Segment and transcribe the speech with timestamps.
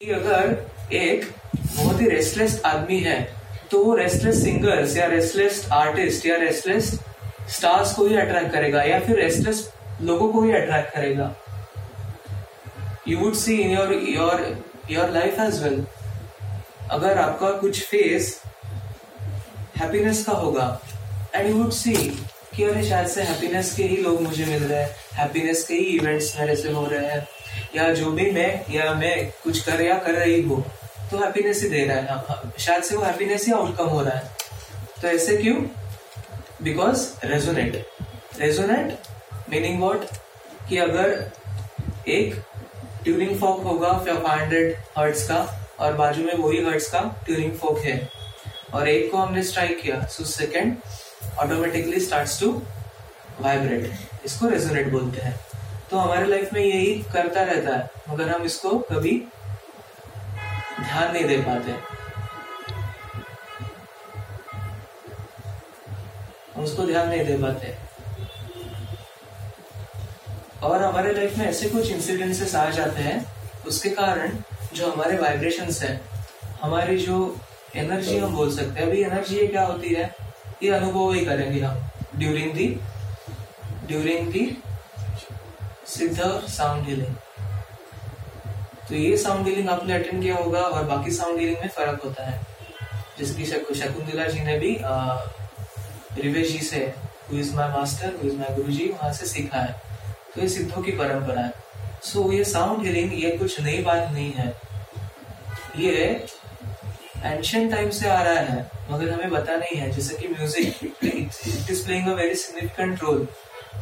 [0.00, 1.24] अगर एक
[1.56, 3.16] बहुत ही रेस्टलेस आदमी है
[3.70, 6.90] तो वो रेस्टलेस सिंगर्स या रेस्टलेस आर्टिस्ट या रेस्टलेस
[7.50, 9.64] स्टार्स को ही अट्रैक्ट करेगा या फिर रेस्टलेस
[10.02, 11.34] लोगों को ही अट्रैक्ट करेगा।
[13.08, 14.42] You would see in your your
[14.90, 15.84] your life as well
[16.90, 18.40] अगर आपका कुछ फेस
[19.76, 20.68] हैप्पीनेस का होगा
[21.34, 21.94] एंड यू वुड सी
[22.56, 25.96] कि अरे शायद से हैप्पीनेस के ही लोग मुझे मिल रहे हैं हैप्पीनेस के ही
[25.96, 27.26] इवेंट्स मेरे से हो रहे हैं।
[27.76, 30.62] या जो भी मैं या मैं कुछ कर या कर रही हूँ
[31.10, 34.00] तो हैप्पीनेस ही दे रहा है। हाँ, हाँ, शायद से वो हैप्पीनेस ही आउटकम हो
[34.02, 34.30] रहा है।
[35.02, 35.56] तो ऐसे क्यों?
[36.62, 37.86] Because resonate
[38.40, 38.98] resonate
[39.50, 40.04] meaning what
[40.68, 41.30] कि अगर
[42.08, 42.34] एक
[43.04, 45.38] ट्यूनिंग फॉक होगा फाइव हंड्रेड हर्ट्स का
[45.80, 47.96] और बाजू में वही हर्ट्स का ट्यूनिंग फॉक है
[48.74, 50.76] और एक को हमने स्ट्राइक किया so second
[51.38, 52.50] automatically start to
[53.40, 53.92] vibrate
[54.24, 55.34] इसको रेजोनेट बोलते हैं।
[55.90, 59.10] तो हमारे लाइफ में यही करता रहता है, मगर हम इसको कभी
[60.80, 61.72] ध्यान नहीं दे पाते।
[66.54, 67.74] हम उसको ध्यान नहीं दे पाते।
[70.62, 73.24] और हमारे लाइफ में ऐसे कुछ इंसिडेंसेस आ जाते हैं,
[73.66, 74.36] उसके कारण
[74.74, 76.00] जो हमारे वाइब्रेशंस है,
[76.62, 77.36] हमारी जो
[77.76, 80.14] एनर्जी हम बोल सकते हैं, अभी एनर्जी क्या होती है?
[80.62, 81.82] ये अनुभव ही करेंगे हम।
[82.16, 82.68] ड्यूरिंग दी
[83.86, 84.44] ड्यूरिंग दी
[85.96, 87.14] सिद्ध साउंड हीलिंग
[88.88, 92.24] तो ये साउंड हीलिंग आपने अटेंड किया होगा और बाकी साउंड हीलिंग में फ़र्क होता
[92.24, 92.40] है।
[93.18, 94.76] जिसकी शकुंतला जी ने भी
[96.22, 96.78] रिवेश जी से
[97.30, 99.72] who is my master who is my guru ji वहाँ से सीखा है।
[100.34, 101.52] तो ये सिद्धों की परंपरा है।
[102.02, 104.48] सो so, ये साउंड हीलिंग ये कुछ नई बात नहीं है।
[105.78, 106.26] ये
[107.24, 111.70] एंशियंट टाइम से आ रहा है मगर हमें पता नहीं है। जैसे कि music it
[111.70, 113.26] is playing a very significant role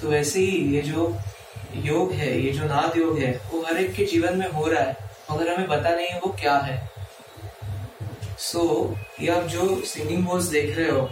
[0.00, 1.14] तो वैसे ही ये जो
[1.76, 4.82] योग है ये जो नाद योग है वो हर एक के जीवन में हो रहा
[4.82, 4.96] है
[5.30, 6.76] मगर हमें पता नहीं है वो क्या है।
[8.38, 11.08] सो so, ये आप जो सिंगिंग बोल्स देख रहे हो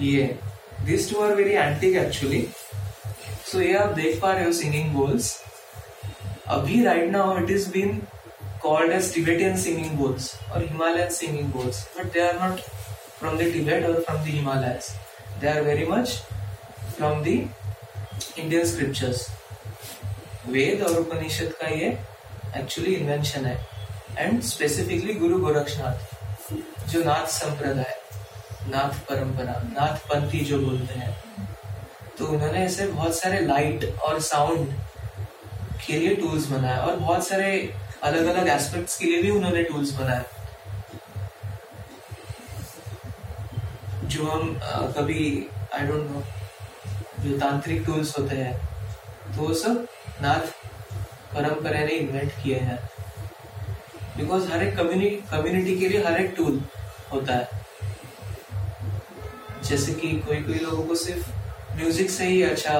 [0.00, 0.38] ये
[0.84, 2.46] this two are very antique actually
[3.52, 5.36] so ये आप देख पा रहे हो सिंगिंग बोल्स
[6.48, 8.00] अभी right now it is been
[8.62, 12.60] called as Tibetan singing bowls और Himalaya singing bowls but they are not
[13.18, 14.78] from the Tibet और from the Himalaya
[15.40, 16.08] they are very much
[16.96, 19.26] from the Indian scriptures
[20.46, 21.88] Veda और उपनिषद का ये
[22.56, 23.56] actually invention है।
[24.18, 25.98] And specifically गुरु गोरक्षनाथ,
[26.88, 27.94] जो नाथ संप्रदाय,
[28.68, 31.12] नाथ परंपरा, नाथ पंथी जो बोलते हैं
[32.18, 34.74] तो उन्होंने ऐसे बहुत सारे लाइट और साउंड
[35.86, 37.52] के लिए टूल्स बनाए और बहुत सारे
[38.02, 40.24] अलग अलग एस्पेक्ट्स के लिए भी उन्होंने टूल्स बनाए।
[44.04, 44.58] जो हम
[44.96, 46.22] कभी आई डोंट नो
[47.20, 49.86] जो तांत्रिक टूल्स होते हैं तो वो सब
[50.22, 50.46] नाथ
[51.34, 52.78] परंपरा ने इन्वेंट किए हैं।
[54.16, 56.60] बिकॉज़ हर एक कम्युनिटी कम्युनिटी के लिए हर एक टूल
[57.12, 57.60] होता है।
[59.64, 61.30] जैसे कि कोई कोई लोगों को सिर्फ़
[61.76, 62.74] म्यूज़िक से ही अच्छा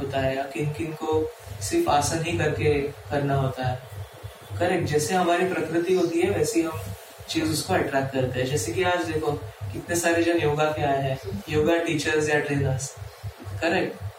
[0.00, 1.22] होता है, या किन किन को
[1.62, 2.74] सिर्फ़ आसन ही करके
[3.10, 3.78] करना होता है।
[4.58, 6.80] करेक्ट जैसे हमारी प्रकृति होती है, वैसे हम
[7.28, 9.32] चीज़ उसको अट्रैक्ट करते हैं। जैसे कि आज देखो,
[9.72, 12.94] कितने सारे जन योगा के आए हैं योगा टीचर्स या ट्रेनर्स
[13.60, 14.11] करेक्ट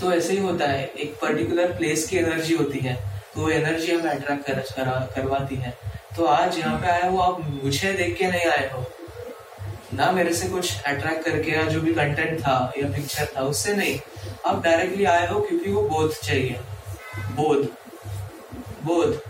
[0.00, 2.94] तो ऐसे ही होता है एक पर्टिकुलर प्लेस की एनर्जी होती है
[3.34, 5.78] तो वो एनर्जी हमें अट्रैक्ट कर, कर, करवाती है।
[6.16, 8.84] तो आज यहाँ पे आए हो आप मुझे देख के नहीं आए हो।
[9.94, 13.74] ना मेरे से कुछ अट्रैक्ट करके या जो भी कंटेंट था या पिक्चर था उससे
[13.74, 14.00] नहीं।
[14.46, 16.60] आप डायरेक्टली आए हो क्योंकि वो बोध चाहिए।
[17.16, 17.68] बोध।
[18.84, 19.20] बोध।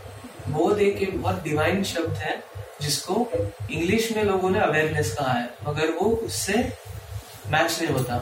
[0.49, 2.43] बोध एक बहुत डिवाइन शब्द है
[2.83, 3.29] जिसको
[3.71, 6.55] इंग्लिश में लोगों ने अवेयरनेस कहा है। मगर वो उससे
[7.49, 8.17] मैच नहीं होता।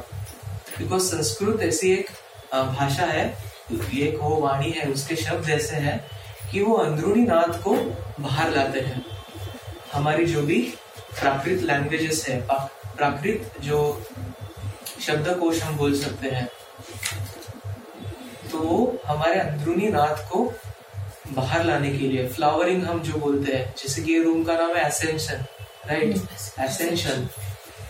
[0.78, 2.10] बिकॉज़ संस्कृत ऐसी एक
[2.54, 3.24] भाषा है
[3.72, 5.98] एक वो वाणी है, उसके शब्द ऐसे हैं
[6.50, 7.74] कि वो अंदरूनी नाद को
[8.20, 9.04] बाहर लाते हैं।
[9.92, 10.60] हमारी जो भी
[11.20, 13.78] प्राकृत लैंग्वेजेस है प्राकृत जो
[15.00, 16.48] शब्दकोश हम बोल सकते हैं
[18.50, 18.76] तो वो
[19.06, 20.44] हमारे अंदरूनी नाद को
[21.32, 24.76] बाहर लाने के लिए फ्लावरिंग हम जो बोलते हैं, जैसे कि ये रूम का नाम
[24.76, 25.44] है ascension
[25.86, 26.16] right
[26.60, 27.28] ascension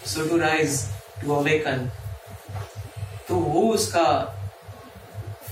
[0.07, 0.85] so to rise
[1.23, 1.91] to awaken
[3.29, 4.05] तो वो उसका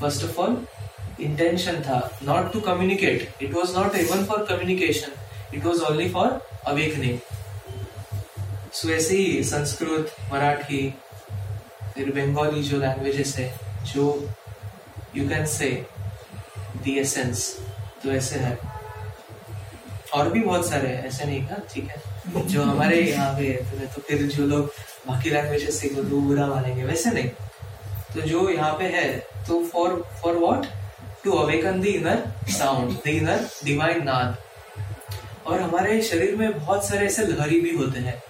[0.00, 0.56] फ़र्स्ट ऑफ़ ऑल
[1.20, 6.40] इंटेंशन था not to communicate it was not even for communication it was only for
[6.66, 7.18] awakening
[8.72, 10.82] so ऐसे ही संस्कृत मराठी
[11.94, 13.48] फिर बंगाली जो लैंग्वेजेस है
[13.92, 14.04] जो
[15.16, 15.70] you can say
[16.84, 17.56] the essence
[18.02, 18.58] तो ऐसे है।
[20.14, 23.86] और भी बहुत सारे हैं ऐसे नहीं का ठीक है। जो हमारे यहाँ पे तो,
[23.94, 24.72] तो फिर जो लोग
[25.08, 27.30] बाकी लैंग्वेजेस सीखो तो बुरा मानेंगे वैसे नहीं।
[28.14, 29.08] तो जो यहाँ पे है
[29.48, 30.66] तो for for what
[31.24, 34.36] to awaken the inner sound the inner divine nada
[35.46, 38.22] और हमारे शरीर में बहुत सारे ऐसे लहरी भी होते हैं।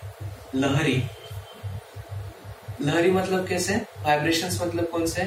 [0.54, 1.02] लहरी।
[2.80, 3.76] लहरी मतलब कैसे?
[4.04, 5.22] वाइब्रेशंस मतलब कौन से?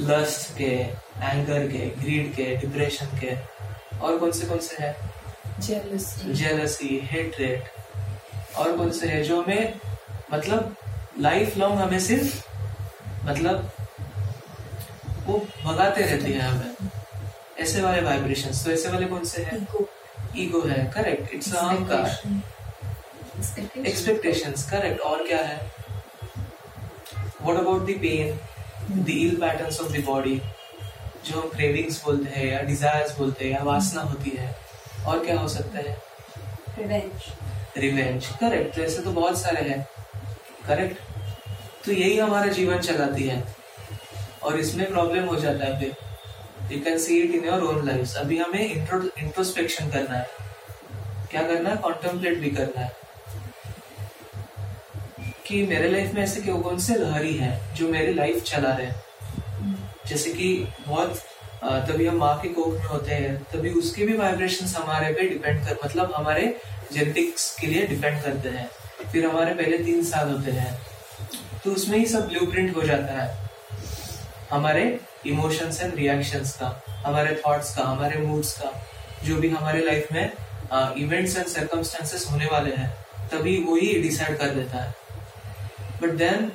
[0.00, 0.70] लस्ट के
[1.22, 3.34] एंगर के ग्रीड के डिप्रेशन के।
[3.98, 4.94] और कौन से कौन से है?
[5.60, 9.74] जेलसी हेट्रेट और कौन से है जो हमें
[10.32, 10.76] मतलब
[11.20, 13.70] लाइफ लॉन्ग हमें सिर्फ़ मतलब
[15.26, 16.90] वो भगाते रहती है हमें।
[17.60, 19.66] ऐसे वाले वाइब्रेशन तो ऐसे वाले कौन से हैं?
[20.36, 22.08] ईगो है correct it's ahankara.
[23.86, 25.58] Expectations correct और क्या है?
[27.42, 28.38] What about the pain
[29.04, 30.40] the ill patterns of the body
[31.26, 34.54] जो हम क्रेविंग्स बोलते हैं या डिजायर्स बोलते हैं या वासना होती है
[35.06, 35.96] और क्या हो सकता है?
[36.78, 39.86] रिवेंज रिवेंज करेक्ट तो ऐसे तो बहुत सारे हैं।
[40.66, 40.98] करेक्ट
[41.84, 43.42] तो यही हमारा जीवन चलाती है।
[44.42, 45.92] और इसमें प्रॉब्लम हो जाता है फिर।
[46.72, 50.26] You can see it in your own life अभी हमें इंट्रोस्पेक्शन करना है।
[51.30, 51.76] क्या करना है?
[51.76, 52.98] कॉन्टेम्पलेट भी करना है।
[55.46, 58.90] कि मेरे लाइफ में ऐसे क्यों कौन से लहरी है जो मेरी लाइफ चला रहे
[60.06, 61.18] जैसे कि बहुत
[61.64, 65.64] तभी हम माँ के कोख में होते हैं, तभी उसके भी वाइब्रेशन हमारे पे डिपेंड
[65.64, 66.60] कर मतलब हमारे
[66.92, 68.68] जेनेटिक्स के लिए डिपेंड करते हैं।
[69.12, 70.89] फिर हमारे पहले तीन साल होते हैं।
[71.64, 73.28] तो उसमें ही सब ब्लू हो जाता है।
[74.50, 74.84] हमारे
[75.26, 78.72] इमोशंस एंड रिएक्शंस का, हमारे थॉट्स का, हमारे मूड्स का,
[79.24, 80.32] जो भी हमारे लाइफ में
[80.98, 82.90] इवेंट्स एंड सर्कमस्टेंसेस होने वाले हैं,
[83.32, 84.94] तभी वो ही डिसाइड कर देता है।
[86.02, 86.50] बट देन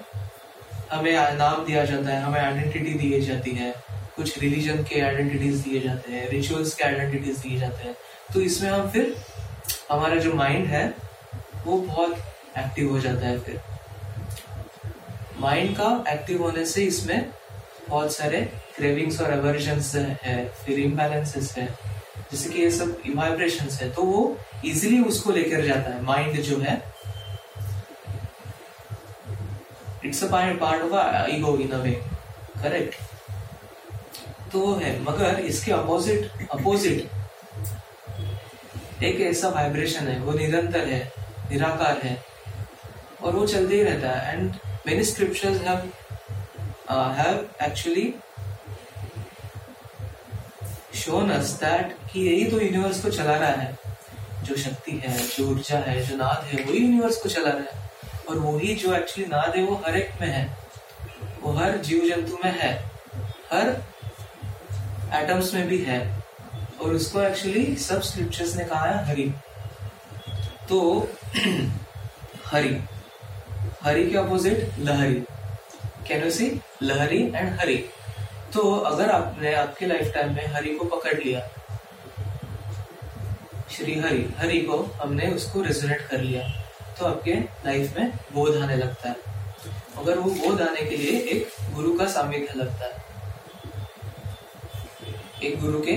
[0.92, 3.74] हमें नाम दिया जाता है, हमें आइडेंटिटी दी जाती है,
[4.16, 7.96] कुछ रिलीजन के आइडेंटिटीज दिए जाते हैं रिचुअल्स के आइडेंटिटीज दिए जाते हैं।
[8.34, 9.16] तो इसमें हम फिर,
[9.92, 10.86] हमारा जो माइंड है,
[11.66, 12.18] वो बहुत
[12.58, 13.60] एक्टिव हो जाता है फिर।
[15.40, 17.32] माइंड का एक्टिव होने से इसमें
[17.90, 18.42] बहुत सारे
[18.76, 19.80] क्रेविंग्स और एवर्जन
[20.24, 21.66] है फिर इम्बेलेंसेस है
[22.32, 26.58] जैसे कि ये सब वाइब्रेशन है तो वो इजिली उसको लेकर जाता है माइंड जो
[26.60, 26.76] है।
[30.06, 31.92] It's a part of ego in a way
[32.64, 32.96] correct
[34.52, 37.00] तो वो है, मगर इसके अपोजिट अपोजिट
[39.04, 41.12] एक ऐसा वाइब्रेशन है, वो निरंतर है,
[41.50, 42.18] निराकार है,
[43.22, 44.54] और वो चलते ही रहता है and
[44.88, 45.92] many scriptures have
[47.12, 48.14] have actually
[50.96, 53.78] shown us that कि यही तो यूनिवर्स को चला रहा है।
[54.44, 57.92] जो शक्ति है, जो ऊर्जा है, जो नाद है, वही यूनिवर्स को चला रहा है।
[58.30, 60.58] और वही जो एक्चुअली नाद है, वो हर एक में है।
[61.42, 62.92] वो हर जीव जंतु में है।
[63.54, 63.84] हर
[65.14, 66.24] एटम्स में भी है।
[66.82, 69.34] और उसको एक्चुअली सब स्क्रिप्चर्स ने कहा है हरि।
[70.70, 71.08] तो
[72.46, 72.82] हरि।
[73.84, 75.24] हरि के opposite Lahiri.
[76.08, 76.50] Can you see
[76.84, 77.78] lahari and Hari.
[78.54, 81.42] तो अगर आपने आपके लाइफ टाइम में हरी को पकड़ लिया,
[83.72, 86.48] श्री हरि हरि को हमने उसको रेजोनेट कर लिया
[87.00, 87.34] तो आपके
[87.66, 89.16] लाइफ में बोध आने लगता है।
[89.98, 93.04] अगर वो बोध आने के लिए एक गुरु का सामिध्य लगता है,
[95.44, 95.96] एक गुरु के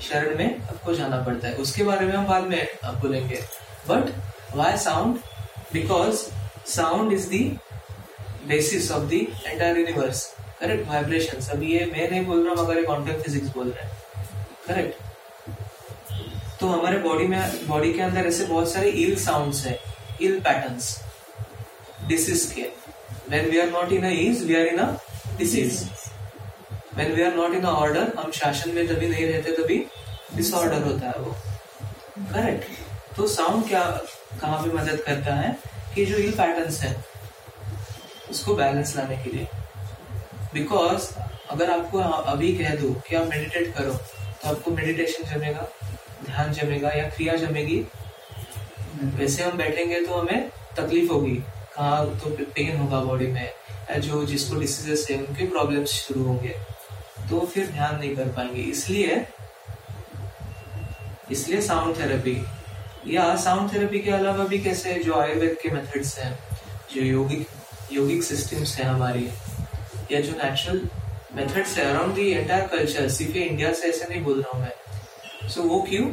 [0.00, 2.66] शरण में आपको जाना पड़ता है। उसके बारे में हम बाद में
[3.02, 3.42] बोलेंगे
[3.88, 4.12] but
[4.56, 5.18] why sound
[5.72, 6.26] because
[6.68, 7.42] sound is the
[8.48, 10.24] basis of the entire universe
[10.60, 13.96] correct vibration अभी ये मैं नहीं बोल रहा हूँ मगर क्वांटम फिजिक्स बोल रहे हैं।
[14.66, 14.94] करेक्ट
[16.60, 19.78] तो हमारे बॉडी में बॉडी के अंदर ऐसे बहुत सारे इल साउंड्स है
[20.22, 20.98] इल पैटर्न्स
[22.08, 22.66] डिसीज के।
[23.30, 24.84] When we are not in a ease, we are in a
[25.38, 25.80] disease.
[26.98, 29.76] When we are not in a order, हम शासन में जब नहीं रहते, तभी
[30.36, 31.34] डिसऑर्डर होता है वो।
[32.32, 33.82] करेक्ट तो साउंड क्या,
[34.40, 35.50] कहाँ पे मदद करता है?
[35.98, 36.94] कि जो ये पैटर्न्स है,
[38.30, 39.46] उसको बैलेंस लाने के लिए।
[40.52, 41.08] बिकॉज़
[41.50, 41.98] अगर आपको
[42.32, 45.66] अभी कह दो कि आप मेडिटेट करो तो आपको मेडिटेशन जमेगा,
[46.24, 47.78] ध्यान जमेगा या क्रिया जमेगी।
[49.14, 51.34] वैसे हम बैठेंगे तो हमें तकलीफ़ होगी,
[51.76, 53.50] कहाँ तो पेन होगा बॉडी में
[53.98, 56.54] जो जिसको डिसीजेस है, उनके प्रॉब्लम्स शुरू होंगे।
[57.30, 59.24] तो फिर ध्यान नहीं कर पाएँगे। इसलिए
[61.30, 62.36] इसलिए साउंड थेरेपी
[63.10, 66.32] या साउंड थेरेपी के अलावा भी कैसे जो आयुर्वेद के मेथड्स हैं
[66.94, 67.46] जो योगिक
[67.92, 69.28] योगिक सिस्टम्स हैं हमारी
[70.12, 70.80] या जो नेचुरल
[71.36, 75.48] मेथड्स है अराउंड दी एंटायर कल्चर सिर्फ़ इंडिया से ऐसे नहीं बोल रहा हूँ मैं।
[75.48, 76.04] सो so, वो क्यों?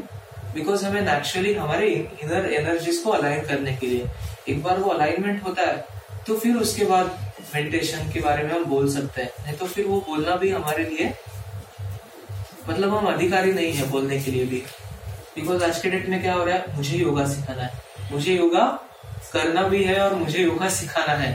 [0.54, 1.90] बिकॉज़ हमें नेचुरली हमारे
[2.24, 4.10] इनर एनर्जीज को अलाइन करने के लिए
[4.50, 5.86] एक बार वो अलाइनमेंट होता है
[6.28, 7.18] तो फिर उसके बाद
[7.56, 10.84] मेडिटेशन के बारे में हम बोल सकते हैं। नहीं तो फिर वो बोलना भी हमारे
[10.86, 11.14] लिए
[12.70, 14.64] मतलब हम अधिकारी नहीं है बोलने के लिए भी।
[15.36, 16.76] बिकॉज़ आज के डेट में क्या हो रहा है?
[16.76, 18.66] मुझे योगा सिखाना है। मुझे योगा
[19.34, 21.32] करना भी है और मुझे योगा सिखाना है।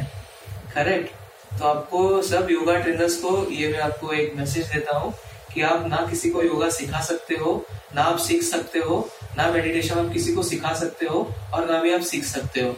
[0.75, 5.13] करेक्ट तो आपको सब योगा ट्रेनर्स को ये मैं आपको एक मैसेज देता हूँ
[5.55, 7.65] कि आप ना किसी को योगा सिखा सकते हो,
[7.95, 11.81] ना आप सीख सकते हो, ना मेडिटेशन आप किसी को सिखा सकते हो और ना
[11.83, 12.75] भी आप सीख सकते हो।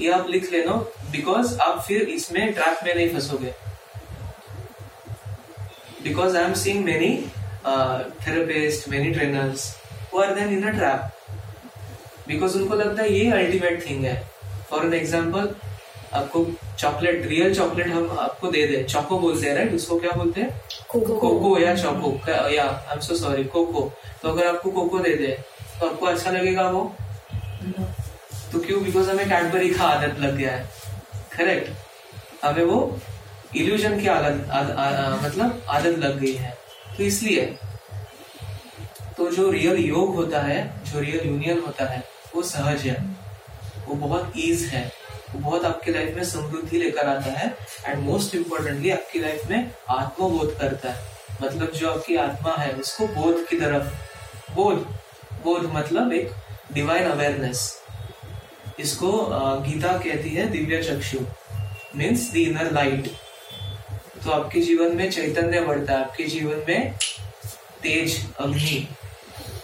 [0.00, 0.72] ये आप लिख लेना
[1.12, 3.54] बिकॉज़ आप फिर इसमें ट्रैप में नहीं फंसोगे।
[6.02, 7.16] Because I am seeing many
[8.26, 9.74] therapist many trainers
[10.18, 11.00] who then in a trap
[12.28, 14.16] because उनको लगता है ये अल्टीमेट थिंग है।
[14.70, 15.54] फॉर एन एग्ज़ाम्पल
[16.14, 16.44] आपको
[16.78, 20.60] चॉकलेट रियल चॉकलेट हम आपको दे दे। चौको बोलते हैं राइट उसको क्या बोलते हैं?
[20.90, 22.10] कोको या चौको
[22.50, 23.90] या I am so sorry cocoa
[24.22, 25.36] तो अगर आपको कोको दे दे
[25.80, 26.82] तो आपको अच्छा लगेगा वो?
[28.52, 28.82] तो क्यों?
[28.84, 30.68] बिकॉज़ हमें कैडबरी का आदत लग गया है।
[31.36, 32.78] करेक्ट हमें वो
[33.56, 36.56] इल्यूजन की आदत आद, आ, मतलब आदत लग गई है।
[36.96, 37.44] तो इसलिए
[39.36, 42.02] जो रियल योग होता है, जो रियल यूनियन होता है,
[42.34, 42.96] वो सहज है।
[43.88, 44.84] वो बहुत ईज है।
[45.32, 47.54] वो बहुत आपकी लाइफ में समृद्धि लेकर आता है
[47.86, 53.06] एंड मोस्ट इम्पोर्टेंटली आपकी लाइफ में आत्मबोध करता है। मतलब जो आपकी आत्मा है, उसको
[53.14, 54.86] बोध की तरफ़। बोध
[55.44, 56.30] बोध मतलब एक
[56.72, 57.60] डिवाइन अवेयरनेस
[58.80, 59.10] इसको
[59.62, 61.18] गीता कहती है दिव्य चक्षु
[61.96, 63.10] मीन्स द इनर लाइट
[64.24, 66.94] तो आपके जीवन में चैतन्य बढ़ता है, आपके जीवन में
[67.82, 68.86] तेज अग्नि।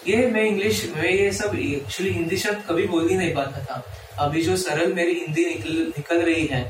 [0.07, 3.83] ये मैं इंग्लिश में ये सब एक्चुअली हिंदी शब्द कभी बोल ही नहीं पाता था।
[4.19, 6.61] अभी जो सरल मेरी हिंदी निकल निकल रही है।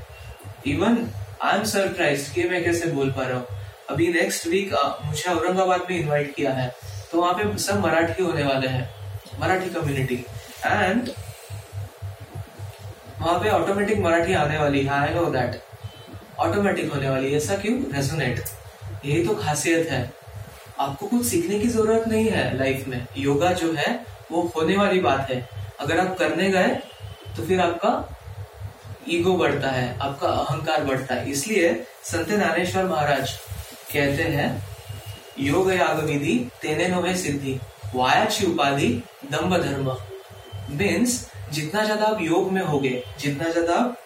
[0.67, 0.97] इवन
[1.41, 3.47] आई एम सरप्राइज़ कि मैं कैसे बोल पा रहा हूँ।
[3.89, 4.73] अभी नेक्स्ट वीक
[5.05, 6.71] मुझे औरंगाबाद में इनवाइट किया है।
[7.11, 8.89] तो वहाँ पे सब मराठी होने वाले हैं।
[9.39, 10.23] मराठी कम्युनिटी
[10.65, 11.09] एंड
[13.19, 15.61] वहाँ पे ऑटोमेटिक मराठी आने वाली है। आई नो दैट
[16.39, 17.77] ऑटोमेटिक होने वाली ऐसा क्यों?
[17.93, 18.43] रेजोनेट
[19.05, 20.11] यही तो खासियत है।
[20.79, 24.99] आपको कुछ सीखने की ज़रूरत नहीं है लाइफ में। योगा जो है, वो होने वाली
[25.01, 25.47] बात है।
[25.79, 26.75] अगर आप करने गए
[27.35, 27.89] तो फिर आपका
[29.09, 33.31] ईगो बढ़ता है, आपका अहंकार बढ़ता है। इसलिए संत ज्ञानेश्वर महाराज
[33.93, 34.63] कहते हैं,
[35.39, 37.59] योग याग विधि तेने नोहे सिद्धि,
[37.95, 38.87] वायाची उपाधि
[39.31, 39.95] दम्भ धर्म।
[40.71, 41.19] मीन्स
[41.53, 43.97] जितना ज़्यादा आप योग में होगे, जितना ज़्यादा आप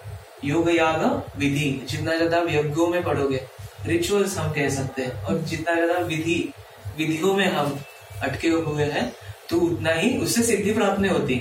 [0.46, 1.04] योग याग
[1.38, 3.42] विधि, जितना ज़्यादा आप यज्ञों में पढ़ोगे
[3.88, 6.54] रिचुअल्स हम कह सकते हैं। और जितना ज़्यादा विधि,
[6.98, 7.80] विधियों में हम
[8.24, 9.12] अटके हुए हैं
[9.50, 11.36] तो उतना ही उससे सिद्धि प्राप्त नहीं होती।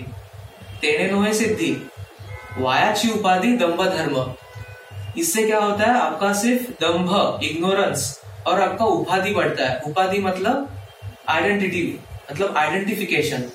[0.80, 1.70] तेने नो सिद्धि,
[2.58, 4.34] वायाची उपाधि दम्भ धर्म।
[5.20, 6.00] इससे क्या होता है?
[6.00, 10.68] आपका सिर्फ़ दम्भ इग्नोरेंस और आपका उपाधि बढ़ता है। उपाधि मतलब
[11.28, 11.82] आइडेंटिटी
[12.30, 13.50] मतलब identification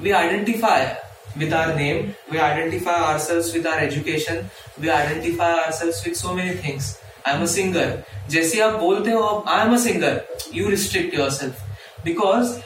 [0.00, 0.86] we identify
[1.34, 4.40] with our name, we identify ourselves with our education,
[4.78, 6.88] we identify ourselves with so many things
[7.26, 10.20] I am a singer जैसे आप बोलते हो I am a singer
[10.54, 12.58] you restrict yourself because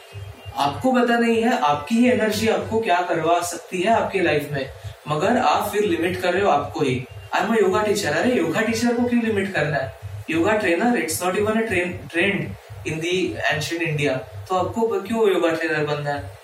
[0.57, 4.67] आपको पता नहीं है, आपकी ही energy आपको क्या करवा सकती है आपकी लाइफ में.
[5.09, 6.95] मगर आप फिर लिमिट कर रहे हो आपको ही.
[7.35, 9.93] आई एम योगा टीचर अरे योगा टीचर को क्यों लिमिट करना है?
[10.31, 13.19] Yoga trainer it's not even a trend in the
[13.51, 14.17] ancient India
[14.49, 16.39] तो आपको क्यों योगा ट्रेनर बनना है?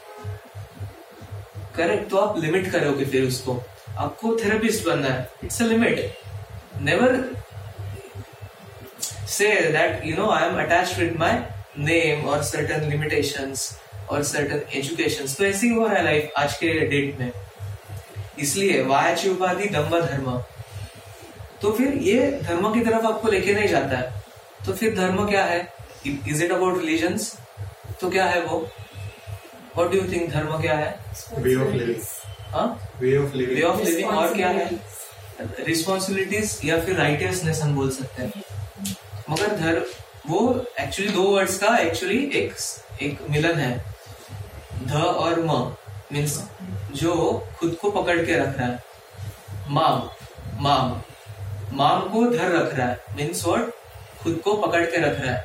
[1.76, 3.60] करेक्ट तो आप लिमिट करोगे फिर उसको.
[3.98, 5.28] आपको थेरेपिस्ट बनना है.
[5.44, 7.16] It's a limit never
[9.32, 11.38] say that you know I am attach with my
[11.84, 13.70] name और सर्टन लिमिटेशंस
[14.10, 17.30] और सर्टन एजुकेशन तो ऐसे ही हो रहा है लाइफ आज के डेट में।
[18.38, 20.42] इसलिए वायाची उपाधि दम्ब धर्म।
[21.62, 24.22] तो फिर ये धर्म की तरफ़ आपको लेके नहीं जाता है।
[24.66, 25.60] तो फिर धर्म क्या है?
[26.06, 27.18] इज़ इट अबाउट रिलीजन
[28.00, 28.58] तो क्या है वो?
[29.76, 30.90] वॉट डू यू थिंक धर्म क्या है?
[31.38, 34.70] वे ऑफ़ लिविंग और क्या है?
[35.66, 38.51] रिस्पॉन्सिबिलिटीज या फिर राइटियसनेस हम बोल सकते हैं।
[39.30, 39.84] मगर धर्म
[40.26, 40.40] वो
[40.80, 42.54] एक्चुअली दो वर्ड्स का एक्चुअली एक
[43.02, 43.72] एक मिलन है।
[44.86, 45.76] ध और म
[46.12, 46.38] मीन्स
[46.94, 47.12] जो
[47.58, 48.82] खुद को पकड़ के रख रहा है।
[49.68, 50.08] माम
[50.60, 51.00] माम
[51.76, 53.70] माम को धर रख रहा है मीन्स वर्ड
[54.22, 55.40] खुद को पकड़ के रख रहा है।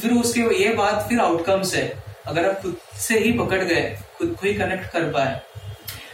[0.00, 1.86] फिर उसके ये बात फिर आउटकम्स है।
[2.26, 5.40] अगर आप खुद से ही पकड़ गए, खुद को ही कनेक्ट कर पाए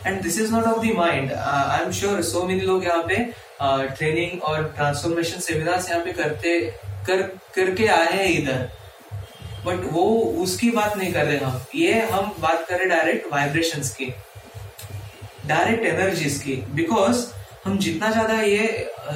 [0.06, 3.16] and this is not of the mind I am sure so many लोग यहाँ पे
[3.62, 6.60] ट्रेनिंग uh, और ट्रांसफॉर्मेशन सेमिनार यहाँ पे करते
[7.06, 7.22] कर
[7.54, 8.70] करके आए हैं इधर।
[9.66, 10.04] बट वो
[10.42, 14.06] उसकी बात नहीं कर रहे हम। ये हम बात कर रहे डायरेक्ट वाइब्रेशंस की
[15.46, 17.26] डायरेक्ट एनर्जीज की। बिकॉज़
[17.64, 18.66] हम जितना ज़्यादा ये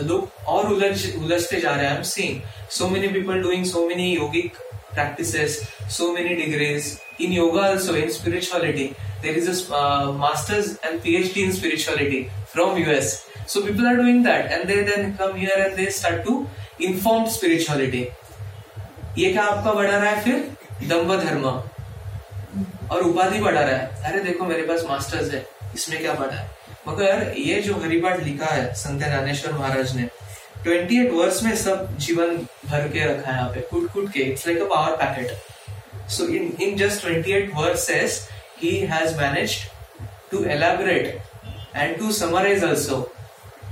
[0.02, 2.40] लोग और उलझ उलझते जा रहे हैं seeing
[2.70, 4.58] so many people doing so many yogic
[4.96, 5.58] practices
[5.98, 8.88] so many degrees in yoga also in spirituality
[9.22, 12.20] there is a uh, masters and phd in spirituality
[12.54, 13.14] from us
[13.46, 16.38] so people are doing that and they then come here and they start to
[16.90, 18.06] inform spirituality
[19.18, 21.44] ये क्या आपका बढ़ा रहा है फिर दम्भ धर्म
[22.92, 26.48] और उपाधि बढ़ा रहा है अरे देखो मेरे पास मास्टर्स है इसमें क्या बढ़ा है
[26.88, 30.08] मगर ये जो हरिपाठ लिखा है संत ज्ञानेश्वर महाराज ने
[30.66, 34.20] ट्वेंटी एट वर्स में सब जीवन भर के रखा है यहाँ पे, कुट कुट के
[34.20, 39.56] it's like a power packet so in in just twenty eight verse has manage
[40.30, 41.22] to elaborate
[41.76, 42.98] and to summarize also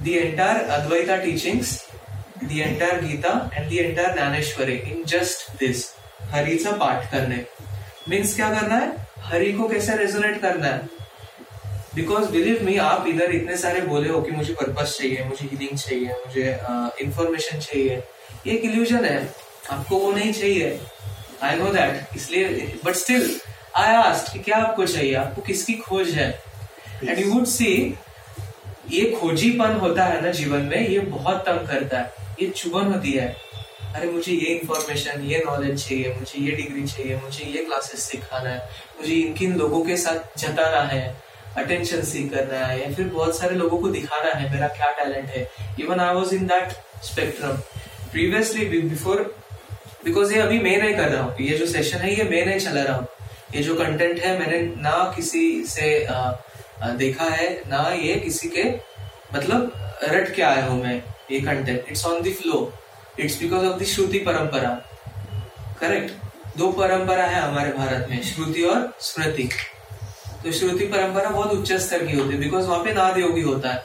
[0.02, 1.76] the entire Advaita teachings
[2.44, 5.86] the entire Gita and the entire Dnyaneshwari in just this
[6.30, 7.44] Hari path करने
[8.08, 10.88] means क्या करना है हरी को कैसे resonate करना है
[11.94, 15.78] because believe me आप इधर इतने सारे बोले हो कि मुझे पर्पस चाहिए मुझे हीलिंग
[15.78, 16.48] चाहिए मुझे
[17.04, 18.02] इंफॉर्मेशन uh, चाहिए
[18.46, 19.18] ये एक इल्यूजन है।
[19.70, 20.80] आपको वो नहीं चाहिए।
[21.42, 22.48] आई नो दैट इसलिए
[22.84, 23.30] बट स्टिल
[23.76, 25.14] आई आस्ट कि क्या आपको चाहिए?
[25.14, 26.28] आपको किसकी खोज है?
[27.04, 27.72] एंड यू वुड सी
[28.90, 33.12] ये खोजीपन होता है ना जीवन में ये बहुत तंग करता है। ये चुभन होती
[33.12, 33.34] है।
[33.94, 38.50] अरे मुझे ये इंफॉर्मेशन ये नॉलेज चाहिए मुझे ये डिग्री चाहिए मुझे ये क्लासेस सिखाना
[38.50, 38.58] है
[39.00, 41.04] मुझे इन किन लोगों के साथ जताना है।
[41.56, 45.28] अटेंशन सी करना है या फिर बहुत सारे लोगों को दिखाना है मेरा क्या टैलेंट
[45.28, 45.49] है।
[45.80, 46.73] Even I was in that
[47.04, 47.56] spectrum
[48.12, 49.23] previously before
[50.04, 52.58] because ये अभी मैं नहीं कर रहा हूँ ये जो सेशन है ये मैं नहीं
[52.61, 53.06] चला रहा हूँ।
[53.54, 56.14] ये जो कंटेंट है मैंने ना किसी से आ,
[56.82, 58.64] आ, देखा है ना ये किसी के
[59.34, 59.73] मतलब
[60.04, 60.96] रट के आया हूँ मैं
[61.30, 62.58] ये content it's on the flow
[63.20, 64.70] it's because of the Shruti parampara
[65.80, 69.49] correct दो परंपरा है हमारे भारत में श्रुति और स्मृति
[70.44, 73.72] तो श्रुति परंपरा बहुत उच्च स्तर की होती है बिकॉज़ वहाँ पे नाद योगी होता
[73.72, 73.84] है।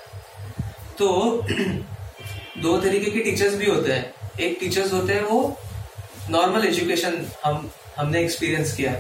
[1.00, 1.08] तो
[2.64, 5.40] दो तरीके के टीचर्स भी होते हैं। एक टीचर्स होते हैं वो
[6.30, 8.92] नॉर्मल एजुकेशन हम हमने एक्सपीरियंस किया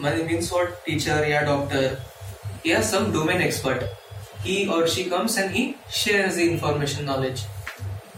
[0.00, 1.98] मनी मीन्स वॉट टीचर या डॉक्टर
[2.66, 3.82] या सम डोमेन एक्सपर्ट
[4.46, 7.42] ही और she comes and he share the information knowledge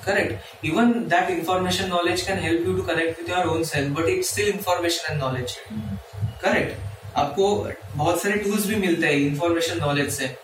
[0.06, 4.08] correct even that information knowledge can help you to connect with your own self but
[4.08, 5.56] it's still information and knowledge
[6.42, 10.36] correct आपको बहुत सारे tools भी मिलते हैं information knowledge से।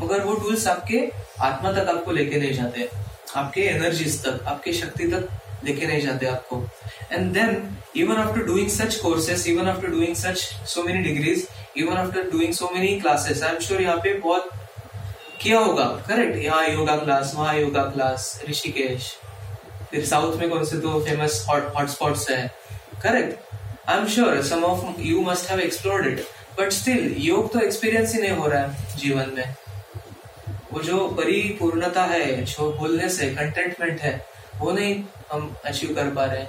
[0.00, 1.08] मगर वो tools आपके
[1.40, 2.88] आत्मा तक आपको लेके नहीं जाते।
[3.36, 5.28] आपके एनर्जीज तक, आपके शक्ति तक
[5.64, 6.64] लेके नहीं जाते आपको।
[7.12, 7.56] And then,
[7.94, 12.52] even after doing such courses, even after doing such so many degrees, even after doing
[12.52, 14.50] so many classes, i'm sure यहाँ पे बहुत
[15.42, 19.12] किया होगा। करेक्ट यहाँ योगा क्लास वहाँ योगा क्लास ऋषिकेश।
[19.90, 22.46] फिर साउथ में कौन से तो फ़ेमस हॉटस्पॉट्स है?
[23.02, 23.45] Correct
[23.88, 26.20] I am sure some of you must have explored it
[26.58, 29.54] but still yoga तो एक्सपीरियंस ही नहीं हो रहा है जीवन में।
[30.72, 34.26] वो जो परिपूर्णता है, जो बोलने से कंटेंटमेंट है,
[34.58, 34.96] वो नहीं
[35.32, 36.44] हम अचीव कर पा रहे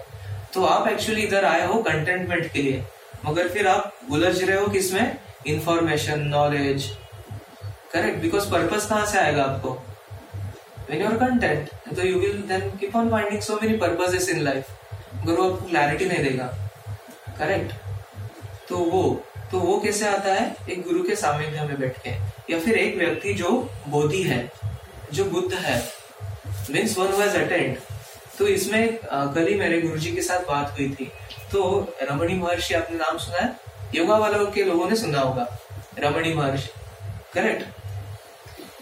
[0.53, 2.83] तो आप एक्चुअली इधर आए हो कंटेंटमेंट के लिए,
[3.25, 5.17] मगर फिर आप उलझ रहे हो किसमें?
[5.47, 6.91] Information knowledge
[7.93, 9.81] correct because purpose कहाँ से आएगा आपको?
[10.89, 14.65] वेन यूर कंटेंट तो you will then keep on finding so many purposes in life
[15.15, 16.55] मगर वो आपको क्लैरिटी नहीं देगा।
[17.39, 17.73] करेक्ट
[18.69, 19.01] तो वो
[19.51, 20.55] तो वो कैसे आता है?
[20.69, 22.09] एक गुरु के सामने में बैठ के।
[22.53, 23.49] या फिर एक व्यक्ति जो
[23.87, 24.39] बोधि है,
[25.13, 25.77] जो बुद्ध है।
[26.71, 27.77] मीन्स वन वॉज़ अटेंड
[28.37, 31.11] तो इसमें कल ही मेरे गुरु जी के साथ बात हुई थी।
[31.51, 31.61] तो
[32.01, 33.53] रमणी महर्षि, आपने नाम सुना है?
[33.95, 35.47] योगा वालों के लोगों ने सुना होगा।
[35.99, 36.69] रमणी महर्षि।
[37.33, 37.65] करेक्ट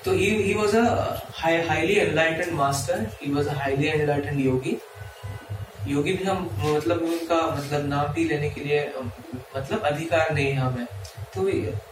[0.05, 0.83] तो he was a
[1.37, 4.77] highly enlightened master he was a highly enlightened yogi
[5.87, 8.79] yogi भी हम मतलब उनका मतलब नाम भी लेने के लिए
[9.55, 10.85] मतलब अधिकार नहीं है हमें।
[11.35, 11.41] तो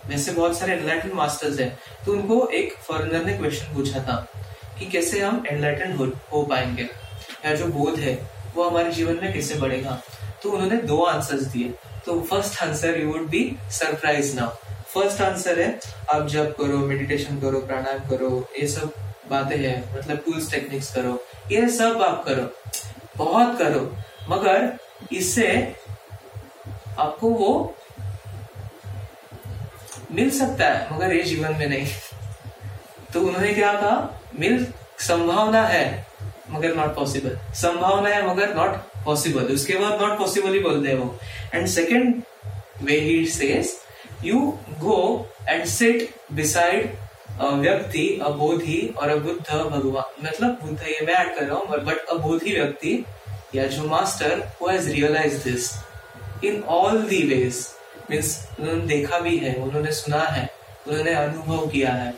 [0.10, 4.15] वैसे बहुत सारे एनलाइटेंड मास्टर्स हैं तो उनको एक फॉरनर ने क्वेश्चन पूछा था
[4.79, 6.89] कि कैसे हम एनलाइटेंड हो, हो पाएँगे?
[7.45, 8.15] या जो बोध है
[8.56, 10.01] वो हमारे जीवन में कैसे बढ़ेगा?
[10.43, 11.73] तो उन्होंने दो आंसर्स दिए।
[12.06, 14.49] तो first answer you would be surprise now
[14.93, 15.79] first answer है
[16.13, 18.29] आप जब करो मेडिटेशन करो प्राणायाम करो
[18.60, 18.93] ये सब
[19.29, 21.17] बातें हैं मतलब टूल्स टेक्निक्स करो
[21.51, 22.49] ये सब आप करो।
[23.17, 23.82] बहुत करो,
[24.30, 24.78] मगर
[25.12, 25.47] इससे
[26.99, 27.76] आपको वो
[30.12, 31.86] मिल सकता है, मगर ये जीवन में नहीं।
[33.13, 34.21] तो उन्होंने क्या कहा?
[34.39, 34.65] मिल
[34.99, 35.86] संभावना है,
[36.49, 40.97] मगर नॉट पॉसिबल संभावना है, मगर नॉट पॉसिबल उसके बाद नॉट पॉसिबल ही बोलते हैं
[40.97, 41.17] वो।
[41.54, 42.21] And second
[42.84, 43.76] way he says
[44.23, 44.39] you
[44.80, 44.99] go
[45.49, 46.95] and sit beside
[47.41, 52.53] व्यक्ति अबोधि और अबुद्ध भगवान। मतलब बुद्ध, ये मैं ऐड कर रहा हूँ बट अबोधि
[52.53, 53.03] व्यक्ति
[53.55, 55.71] या जो master who has realize this
[56.45, 57.65] in all the ways
[58.11, 60.49] means उन्होंने देखा भी है, उन्होंने सुना है,
[60.87, 62.13] उन्होंने अनुभव किया है,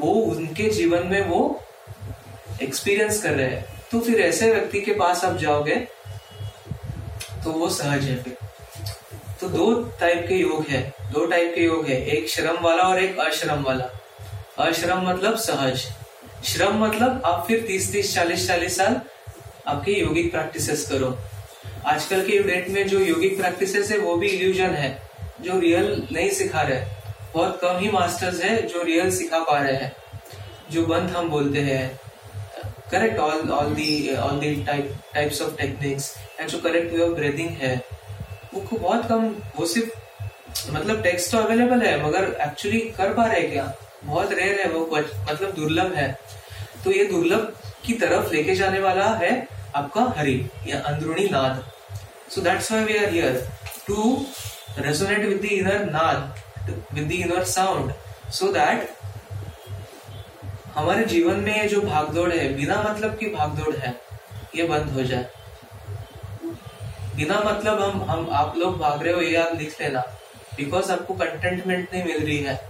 [0.00, 1.60] वो उनके जीवन में वो
[2.62, 5.76] एक्सपीरियंस कर रहे हैं। तो फिर ऐसे व्यक्ति के पास आप जाओगे
[7.44, 8.36] तो वो सहज है फिर।
[9.40, 13.02] तो दो टाइप के योग है, दो टाइप के योग है, एक श्रम वाला और
[13.02, 13.88] एक अश्रम वाला।
[14.58, 15.82] अश्रम मतलब सहज।
[16.44, 19.00] श्रम मतलब आप फिर तीस तीस चालीस चालीस साल
[19.68, 21.16] आपके योगिक प्रैक्टिसेस करो।
[21.86, 24.90] आजकल के डेट में जो योगिक प्रैक्टिसेस है, वो भी इल्यूजन है,
[25.40, 26.80] जो रियल नहीं सिखा रहे।
[27.34, 29.92] बहुत कम ही मास्टर्स है जो रियल सिखा पा रहे हैं,
[30.70, 32.00] जो बंद हम बोलते हैं।
[32.90, 37.12] Correct all all the all the type types of techniques and जो करेक्ट वे ऑफ़
[37.12, 37.80] ब्रीदिंग है,
[38.54, 43.42] वो बहुत कम, वो सिर्फ़ मतलब टेक्स्ट तो अवेलेबल है, मगर एक्चुअली कर पा रहे
[43.42, 43.72] क्या?
[44.06, 46.08] बहुत रेयर है वो मतलब दुर्लभ है।
[46.84, 47.52] तो ये दुर्लभ
[47.86, 49.30] की तरफ़ लेके जाने वाला है
[49.76, 51.64] आपका हरि, या अंदरूनी नाद।
[52.30, 53.46] So that's why we are here
[53.86, 54.26] to
[54.78, 56.18] resonate with the inner nada
[56.94, 57.92] with the inner sound
[58.32, 58.88] so that
[60.74, 63.94] हमारे जीवन में ये जो भागदौड़ है, बिना मतलब की भागदौड़ है,
[64.56, 65.30] ये बंद हो जाए।
[67.16, 70.00] बिना मतलब हम हम आप लोग भाग रहे हो, ये आप लिख लेना
[70.56, 72.60] बिकॉज़ आपको कंटेंटमेंट नहीं मिल रही है।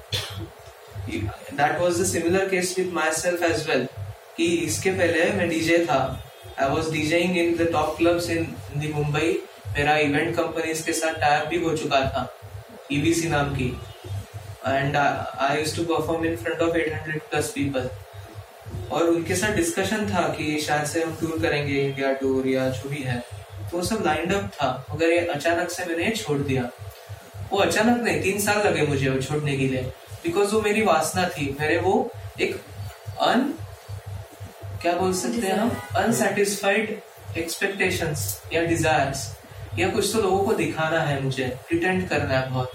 [1.11, 3.87] That was the similar case with myself as well
[4.37, 6.01] कि इसके पहले मैं डीजे था.
[6.61, 8.45] I was DJing in the top clubs in
[8.77, 9.38] the Mumbai
[9.77, 12.33] मेरा इवेंट कंपनीज़ के साथ टाइप भी हो चुका था.
[12.92, 13.69] ईबीसी e नाम की.
[14.66, 17.88] And I use to perform in front of 800 plus people
[18.92, 22.88] और उनके साथ डिस्कशन था कि शायद से हम टूर करेंगे इंडिया टूर या जो
[22.90, 23.19] भी है.
[23.71, 24.87] तो सब लाइंड अप था.
[24.90, 26.69] मगर ये अचानक से मैंने छोड़ दिया.
[27.53, 29.92] वो अचानक नहीं, तीन साल लगे मुझे वो छोड़ने के लिए.
[30.25, 31.95] बिकॉज़ वो मेरी वासना थी मेरे वो
[32.41, 32.57] एक
[33.21, 33.53] अन
[34.83, 35.71] क्या बोल सकते हैं हम?
[35.97, 36.99] अनसेटिस्फाइड
[37.39, 39.29] एक्सपेक्टेशंस या डिजायर्स
[39.79, 42.73] या कुछ तो लोगों को दिखाना है मुझे प्रिटेंड करना है बहुत।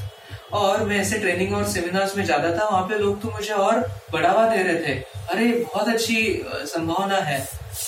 [0.54, 3.80] और मैं ऐसे ट्रेनिंग और सेमिनार्स में जाता था वहाँ पे लोग तो मुझे और
[4.14, 4.94] बढ़ावा दे रहे थे।
[5.32, 7.40] अरे बहुत अच्छी संभावना है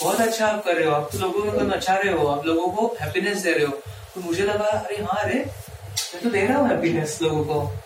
[0.02, 2.68] बहुत अच्छा आप कर रहे हो आप तो लोगों को नचा रहे हो आप लोगों
[2.68, 3.78] को हैप्पीनेस दे रहे हो।
[4.16, 7.83] तो मुझे लगा अरे हाँ अरे मैं तो दे रहा हूँ हैप्पीनेस लोगों को।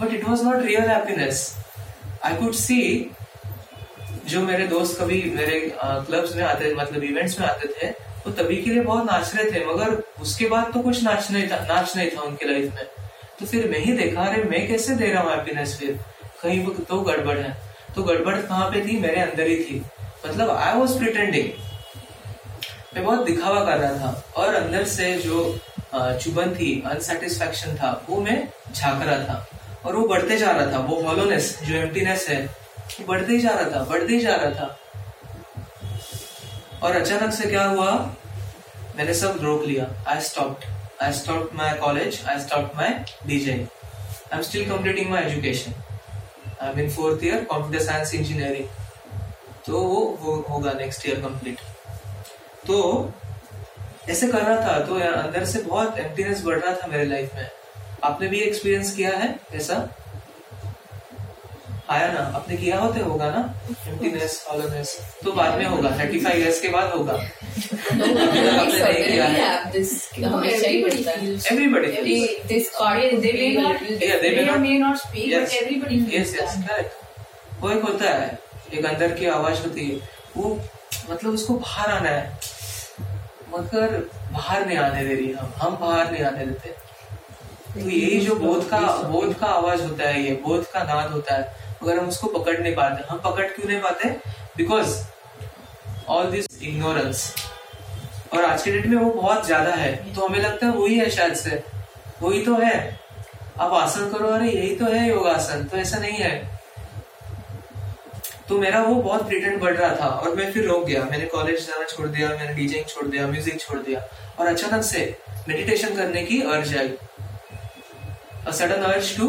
[0.00, 1.56] But it was not real happiness
[2.24, 3.10] I could see
[4.26, 7.90] जो मेरे दोस्त कभी मेरे क्लब्स में आते मतलब इवेंट्स में आते थे,
[8.26, 11.48] वो तभी के लिए बहुत नाच रहे थे, मगर उसके बाद तो कुछ नाच नहीं
[11.48, 12.84] था, नाच नहीं था उनकी लाइफ में।
[13.38, 15.98] तो फिर मैं ही देखा, अरे, मैं कैसे दे रहा हूँ हैप्पीनेस फिर?
[16.42, 17.56] कहीं वो तो गड़बड़ है।
[17.96, 18.98] तो गड़बड़ कहाँ पे थी?
[19.00, 19.82] मेरे अंदर ही थी।
[20.26, 21.48] मतलब आई वॉज़ प्रिटेंडिंग
[22.94, 25.58] मैं बहुत दिखावा कर रहा था, और अंदर से जो
[25.94, 29.46] चुबन थी अनसेटिस्फेक्शन था, वो मैं झाक रहा था।
[29.86, 33.50] और वो बढ़ते जा रहा था वो हॉलोनेस जो एम्प्टीनेस है वो बढ़ते ही जा
[33.50, 34.78] रहा था बढ़ते ही जा रहा था
[36.82, 37.90] और अचानक से क्या हुआ
[38.96, 42.22] मैंने सब रोक लिया I stopped I stopped my college.
[42.24, 43.68] I stopped my DJ.
[44.32, 45.74] I'm still completing my education.
[46.60, 48.68] I'm in fourth year computer science engineering.
[49.66, 51.60] तो वो हो, होगा नेक्स्ट ईयर कंप्लीट
[52.66, 52.78] तो
[54.10, 57.48] ऐसे कर रहा था तो अंदर से बहुत एम्प्टीनेस बढ़ रहा था मेरे लाइफ में
[58.04, 59.76] आपने भी एक्सपीरियंस किया है ऐसा?
[61.90, 62.20] आया ना?
[62.36, 63.40] आपने किया होते होगा ना?
[63.88, 67.12] एम्प्टीनेस हॉलोनेस तो बाद में होगा थर्टी फाइव ईयर्स के बाद होगा।
[77.60, 78.38] वो एक होता है
[78.74, 80.60] एक अंदर की आवाज़ होती है। वो
[81.10, 82.38] मतलब उसको बाहर आना है।
[83.50, 86.83] मगर बाहर नहीं आने दे रही हम हम बाहर नहीं आने देते।
[87.74, 91.34] तो यही जो बोध का बोध का आवाज़ होता है, ये बोध का नाद होता
[91.34, 91.42] है,
[91.82, 94.08] अगर हम उसको पकड़ नहीं पाते, हम पकड़ क्यों नहीं पाते?
[94.56, 94.96] बिकॉज़
[96.08, 97.34] ऑल दिस इग्नोरेंस
[98.32, 101.08] और आज के डेट में वो बहुत ज़्यादा है तो हमें लगता है वही है
[101.10, 101.62] शायद से।
[102.22, 102.98] वही तो है।
[103.56, 106.32] आप आसन करो, अरे यही तो है योगासन तो ऐसा नहीं है।
[108.48, 111.66] तो मेरा वो बहुत प्रिटेंड बढ़ रहा था, और मैं फिर रोक गया। मैंने कॉलेज
[111.66, 114.00] जाना छोड़ दिया, मैंने डीजिंग छोड़ दिया म्यूज़िक छोड़ दिया।
[114.38, 115.16] और अचानक से
[115.48, 116.88] मेडिटेशन करने की अर्ज़ आई।
[118.52, 119.26] सडन अर्ज़ टू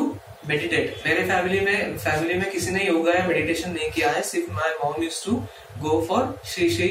[0.47, 4.51] मेडिटेट मेरे फैमिली में फैमिली में किसी ने योगा या मेडिटेशन नहीं किया है, सिर्फ़
[4.53, 5.31] my mom use to
[5.81, 6.89] go for Shri Shri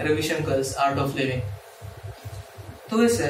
[0.00, 1.42] Ravi Shankar Art of Living
[2.90, 3.26] तो वैसे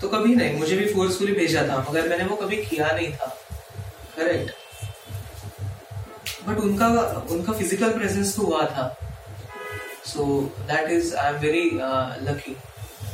[0.00, 3.26] तो कभी नहीं, मुझे भी फोर्सफुली भेजा था, मगर मैंने वो कभी किया नहीं था।
[4.16, 4.50] करेक्ट
[6.48, 6.86] बट उनका
[7.30, 8.86] उनका फ़िज़िकल प्रेजेंस तो हुआ था।
[10.06, 10.24] So
[10.68, 11.64] that is I am very
[12.30, 12.52] lucky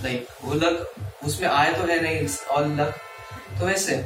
[0.03, 2.95] like वो लक उसमें आया तो है नहीं ऑल लक
[3.59, 3.97] तो वैसे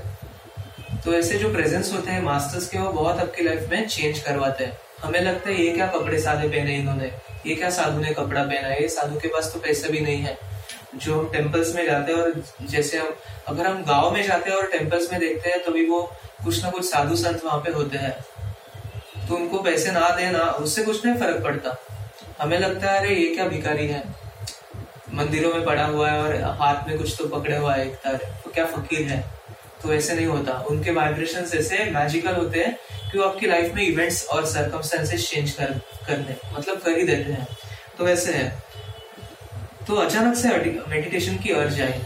[1.04, 4.64] तो ऐसे जो प्रेजेंस होते हैं मास्टर्स के, वो बहुत आपकी लाइफ में चेंज करवाते
[4.64, 7.12] हैं। हमें लगता है ये क्या कपड़े सादे पहने इन्होंने?
[7.46, 8.88] ये क्या साधु ने कपड़ा पहना है?
[8.88, 10.38] साधु के पास तो पैसे भी नहीं है।
[10.94, 13.14] जो हम टेम्पल्स में जाते हैं और जैसे हम,
[13.48, 16.12] अगर हम गाँव में जाते हैं और टेम्पल्स में देखते हैं, तभी वो
[16.44, 18.12] कुछ ना कुछ साधु संत वहाँ पे होते हैं।
[19.28, 21.76] तो उनको पैसे ना देना, उससे कुछ नहीं फ़र्क पड़ता।
[22.40, 24.04] हमें लगता है, अरे, ये क्या भिखारी है?
[25.14, 28.14] मंदिरों में पड़ा हुआ है और हाथ में कुछ तो पकड़े हुआ है एक तार।
[28.14, 29.38] तो क्या फकीर है?
[29.83, 32.77] तो ऐसे नहीं होता। उनके वाइब्रेशन ऐसे मैजिकल होते हैं
[33.11, 35.73] कि वो आपकी लाइफ में इवेंट्स और सर्कमस्टेंसेस चेंज कर,
[36.07, 37.47] करने मतलब कर ही देते हैं।
[37.99, 38.49] तो वैसे है।
[39.87, 40.49] तो अचानक से
[40.88, 42.01] मेडिटेशन की अर्ज़ आई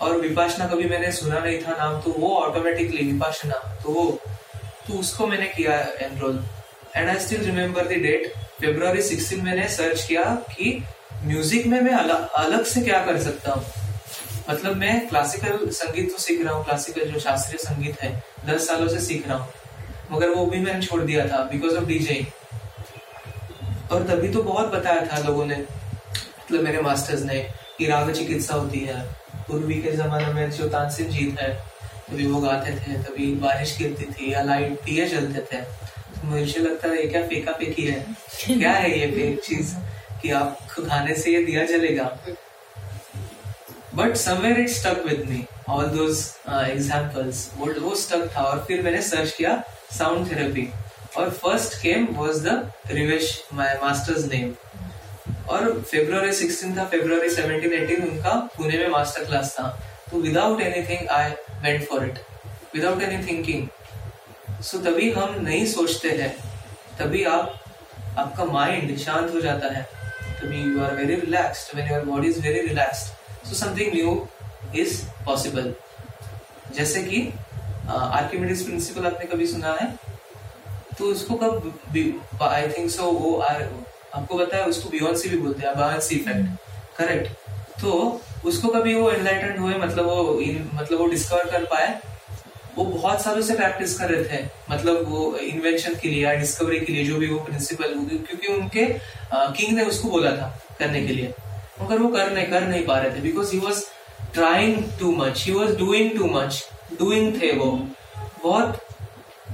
[0.00, 4.10] और विपाशना कभी मैंने सुना नहीं था नाम तो वो ऑटोमेटिकली विपाशना तो वो
[4.88, 6.42] तो उसको मैंने किया enroll
[6.96, 10.82] and I still remember the date February sixteen मैंने सर्च किया कि
[11.24, 13.64] म्यूज़िक में मैं अलग अलग से क्या कर सकता हूँ।
[14.50, 18.10] मतलब मैं क्लासिकल संगीत तो सीख रहा हूँ क्लासिकल जो शास्त्रीय संगीत है,
[18.46, 19.52] दस सालों से सीख रहा हूँ।
[20.12, 22.26] मगर वो भी मैंने छोड़ दिया था बिकॉज़ ऑफ़ डीजे
[23.92, 27.38] और तभी तो बहुत बताया था लोगों ने मतलब मेरे मास्टर्स ने,
[27.78, 29.02] कि राग चिकित्सा होती है।
[29.48, 31.52] पूर्वी के जमाने में जो तानसेन जीत है
[32.08, 36.60] तभी वो गाते थे, तभी बारिश गिरती थी या लाइट दिए जलते थे। तो मुझे
[36.60, 38.00] लगता है, ये क्या फेंका फेंकी है?
[38.46, 39.74] क्या है ये फेक चीज़
[40.22, 42.04] कि आप खाने से ये दिया जलेगा?
[43.94, 48.82] But somewhere it stuck with me all those examples वो वो स्टक था और फिर
[48.82, 49.62] मैंने सर्च किया
[49.98, 50.68] साउंड थेरेपी
[51.16, 54.54] और first came was the Rivesh my master's name
[55.50, 59.68] और फेब्रुवरी 16 था फेब्रुवरी 17 18 उनका पुणे में मास्टर क्लास था.
[60.10, 61.30] तो without anything I
[61.62, 62.18] went for it
[62.74, 63.68] without any thinking
[64.62, 66.30] so तभी हम नहीं सोचते हैं.
[66.98, 67.54] तभी आप,
[68.18, 69.82] आपका माइंड शांत हो जाता है.
[70.40, 74.10] तभी you are very relaxed when your body is very relaxed so something new
[74.76, 75.72] is possible
[76.76, 77.20] जैसे कि
[77.90, 79.88] आर्किमिडीज प्रिंसिपल आपने कभी सुना है?
[80.98, 83.62] तो उसको कब आई थिंक सो वो आर
[84.14, 89.58] आपको बताया उसको बियॉन्सी भी बोलते हैं बायॉन्सी इफ़ेक्ट करेक्ट तो उसको कभी वो एनलाइटेंड
[89.58, 90.34] हुए मतलब वो
[90.74, 91.88] मतलब वो डिस्कवर कर पाए?
[92.76, 96.80] वो बहुत सालों से प्रैक्टिस कर रहे थे मतलब वो इन्वेंशन के लिए या डिस्कवरी
[96.80, 98.84] के लिए, जो भी वो प्रिंसिपल क्योंकि उनके
[99.34, 101.32] किंग ने उसको बोला था करने के लिए.
[101.82, 103.84] मगर वो कर नहीं कर नहीं पा रहे थे because he was
[104.34, 106.64] trying too much he was doing too much
[106.98, 107.70] doing थे वो।
[108.42, 108.78] बहुत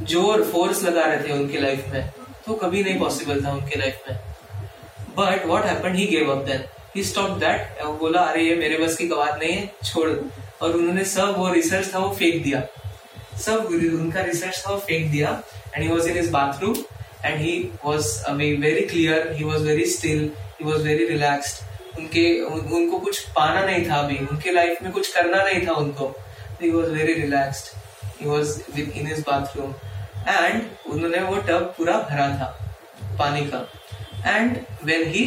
[0.02, 2.10] ज़ोर फोर्स लगा रहे थे उनके लाइफ में।
[2.46, 4.18] तो कभी नहीं पॉसिबल था उनके लाइफ में।
[5.18, 6.64] But what happen he gave up then
[6.96, 10.10] he stop that बोला, अरे, ये मेरे बस की कवाद नहीं है, छोड़
[10.62, 12.62] और उन्होंने सब वो रिसर्च था, वो फेंक दिया।
[13.40, 13.64] सब
[14.00, 15.30] उनका रिसर्च था, वो फेंक दिया।
[15.74, 16.74] And he was in his bathroom
[17.24, 17.52] and he
[17.84, 21.62] was very clear he was very still he was very relaxed
[21.98, 25.72] उनके उन, उनको कुछ पाना नहीं था अभी उनके लाइफ में कुछ करना नहीं था
[25.82, 26.06] उनको।
[26.62, 29.74] He was very relaxed he was in his bathroom
[30.28, 32.46] and उन्होंने वो टब पूरा भरा था
[33.18, 33.66] पानी का।
[34.26, 35.26] And when he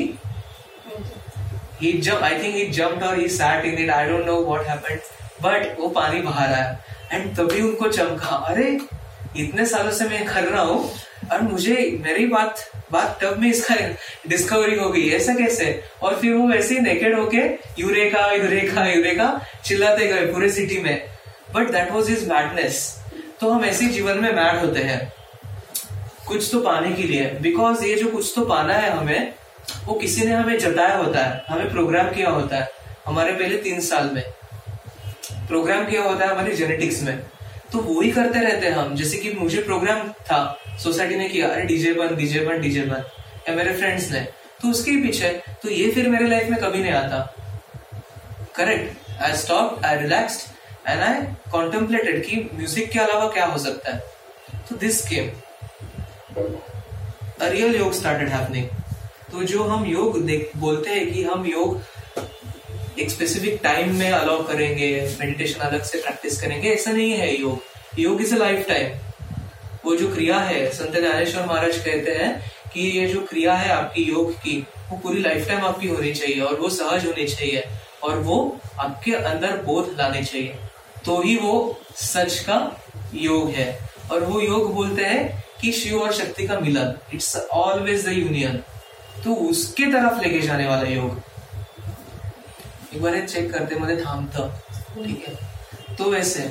[1.79, 4.63] he jumped i think he jumped or he sat in it i don't know what
[4.67, 5.09] happened
[5.43, 6.77] but वो पानी बाहर आया।
[7.11, 8.65] एंड तभी उनको चमका अरे
[9.43, 10.79] इतने सालों से मैं कर रहा हूँ
[11.31, 13.75] और मुझे मेरी बात बात तब में इसका
[14.27, 15.83] डिस्कवरी हो गई, ऐसा कैसे?
[16.01, 17.37] और फिर वो वैसे ही नेकेड होके
[17.79, 21.07] यूरेका यूरेका यूरेका चिल्लाते गए पूरे सिटी में।
[21.55, 22.97] But that was is madness
[23.41, 25.13] तो हम ऐसे जीवन में मैड होते हैं।
[26.27, 29.33] कुछ तो पाने के लिए। बिकॉज़ ये जो कुछ तो पाना है हमें,
[29.85, 32.71] वो किसी ने हमें जताया होता है। हमें प्रोग्राम किया होता है।
[33.05, 34.23] हमारे पहले तीन साल में।
[35.47, 37.19] प्रोग्राम किया होता है हमारे जेनेटिक्स में।
[37.71, 40.39] तो वो ही करते रहते हैं हम। जैसे कि मुझे प्रोग्राम था
[40.83, 43.03] सोसाइटी ने किया, अरे डीजे बन डीजे बन डीजे बन,
[43.49, 44.19] या मेरे फ्रेंड्स ने।
[44.61, 45.29] तो उसके पीछे
[45.63, 47.19] तो ये फिर मेरे लाइफ में कभी नहीं आता।
[48.55, 50.45] Correct I stop I relax
[50.87, 53.99] and I contemplated कि म्यूज़िक के अलावा क्या हो सकता है।
[54.69, 55.29] तो this came
[57.43, 58.67] real yoga started happening
[59.31, 61.81] तो जो हम योग देख, बोलते हैं कि हम योग
[62.99, 67.99] एक स्पेसिफिक टाइम में अलाउ करेंगे मेडिटेशन अलग से प्रैक्टिस करेंगे, ऐसा नहीं है योग।
[67.99, 68.97] योग इज़ अ लाइफ टाइम
[69.85, 74.03] वो जो क्रिया है, संत ज्ञानेश्वर महाराज कहते हैं कि ये जो क्रिया है आपकी
[74.03, 74.57] योग की,
[74.89, 77.63] वो पूरी लाइफ टाइम आपकी होनी चाहिए और वो सहज होनी चाहिए
[78.03, 78.37] और वो
[78.79, 80.55] आपके अंदर बोध लाने चाहिए।
[81.05, 82.59] तो ही वो सच का
[83.13, 83.67] योग है।
[84.11, 88.57] और वो योग बोलते हैं कि शिव और शक्ति का मिलन। इट्स ऑलवेज द यूनियन
[89.23, 91.21] तो उसके तरफ़ लेके जाने वाला योग।
[92.93, 94.49] एक बार चेक करते मध्ये थांबतं
[94.95, 96.43] ठीक है। तो वैसे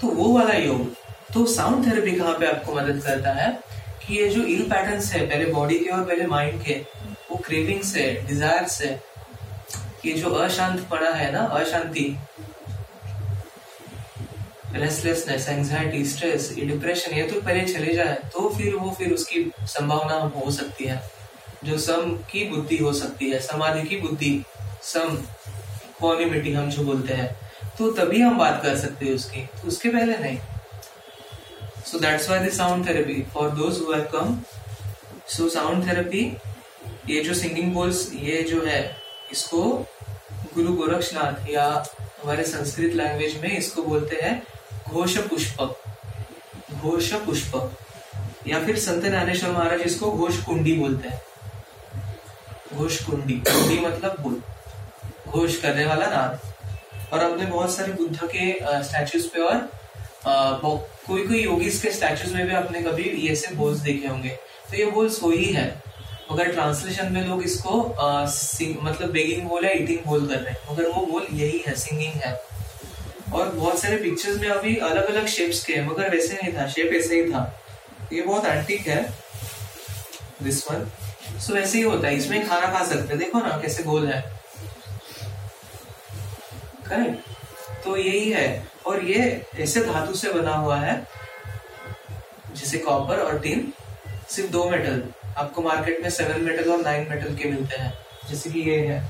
[0.00, 0.92] तो वो वाला योग
[1.34, 3.50] तो साउंड थेरेपी कहाँ पे आपको मदद करता है?
[4.06, 6.74] कि ये जो इल पैटर्न्स है, पहले बॉडी के और पहले माइंड के,
[7.30, 8.92] वो क्रेविंग्स है डिजायर्स है
[10.06, 12.16] ये जो अशांत पड़ा है ना, अशांति
[14.74, 19.50] रेस्टलेसनेस एंजाइटी स्ट्रेस ये डिप्रेशन ये तो पहले चले जाए तो फिर वो फिर उसकी
[19.62, 21.02] संभावना हो सकती है।
[21.64, 24.42] जो सम की बुद्धि हो सकती है, समाधि की बुद्धि।
[24.88, 25.16] सम
[25.98, 27.34] क्वानिमिटी हम जो बोलते हैं
[27.78, 30.38] तो तभी हम बात कर सकते हैं उसकी। तो उसके पहले नहीं।
[31.86, 34.40] So that's why the sound therapy for those who come
[35.28, 36.24] so sound therapy
[37.08, 38.80] ये जो सिंगिंग बोल्स ये जो है,
[39.32, 39.62] इसको
[40.54, 41.66] गुरु गोरक्षनाथ या
[42.22, 44.42] हमारे संस्कृत लैंग्वेज में इसको बोलते हैं
[44.88, 45.70] घोष पुष्पक
[46.74, 51.22] घोष पुष्पक या फिर संत ज्ञानेश्वर महाराज इसको घोष कुंडी बोलते हैं।
[52.74, 54.40] घोष कुंडी। कुंडी मतलब बुल।
[55.30, 58.52] घोष करने वाला नाद और अपने बहुत सारे बुद्ध के
[58.84, 59.56] स्टैचूज पे और
[60.26, 64.28] आ, कोई कोई योगीज के स्टैचूज में भी आपने कभी ये से बोल्स देखे होंगे।
[64.70, 65.66] तो ये बोल्स वही है
[66.32, 68.22] मगर ट्रांसलेशन में लोग इसको आ,
[68.82, 72.12] मतलब बेगिंग बोल या ईटिंग बोल कर रहे हैं। मगर वो बोल यही है सिंगिंग
[72.14, 72.32] है।
[73.34, 76.66] और बहुत सारे पिक्चर्स में अभी अलग अलग शेप्स के हैं। मगर वैसे नहीं था
[76.68, 77.42] शेप ऐसे ही था।
[78.12, 79.02] ये बहुत एंटीक है
[80.42, 80.86] दिस वन
[81.40, 84.37] सो वैसे ही होता है। इसमें खाना खा सकते हैं। देखो ना कैसे गोल है।
[86.88, 88.46] करेक्ट तो यही है।
[88.86, 89.20] और ये
[89.60, 90.96] ऐसे धातु से बना हुआ है,
[92.56, 93.72] जैसे कॉपर और टिन
[94.30, 95.02] सिर्फ़ दो मेटल
[95.38, 97.92] आपको मार्केट में सेवन मेटल और नाइन मेटल के मिलते हैं,
[98.28, 99.00] जैसे कि ये है।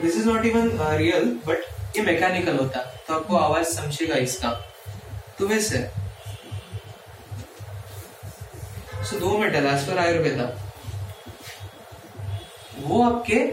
[0.00, 4.50] This is not even real but ये मैकेनिकल होता तो आपको आवाज़ समझेगा इसका।
[5.38, 5.78] तो वैसे
[9.04, 10.44] सो दो मेटल एज पर आयुर्वेदा
[12.78, 13.44] वो आपके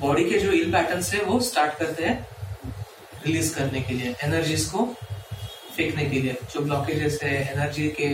[0.00, 2.26] बॉडी के जो इल पैटर्न है, वो स्टार्ट करते हैं।
[3.26, 4.84] रिलीज़ करने के लिए एनर्जीज को
[5.76, 8.08] फेंकने के लिए। जो ब्लॉकेजेस है एनर्जी के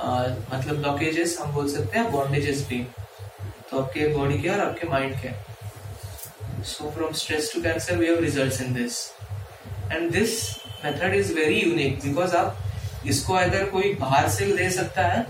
[0.00, 2.78] आ, मतलब ब्लॉकेजेस हम बोल सकते हैं बॉन्डेजेस भी।
[3.70, 5.30] तो आपके बॉडी के और आपके माइंड के।
[6.64, 8.98] So from stress to cancer we have results in this
[9.92, 10.40] and this
[10.84, 12.58] method is very unique because आप
[13.06, 15.26] इसको अगर कोई बाहर से ले सकता है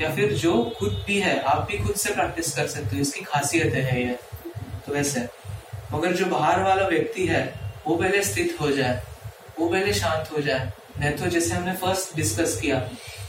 [0.00, 3.20] या फिर जो खुद भी है आप भी खुद से प्रैक्टिस कर सकते हो। इसकी
[3.20, 4.18] खासियत है ये।
[4.86, 5.28] तो वैसे
[5.92, 7.42] मगर जो बाहर वाला व्यक्ति है
[7.86, 9.02] वो पहले स्थित हो जाए,
[9.58, 12.76] वो पहले शांत हो जाए। नहीं तो जैसे हमने फ़र्स्ट डिस्कस किया,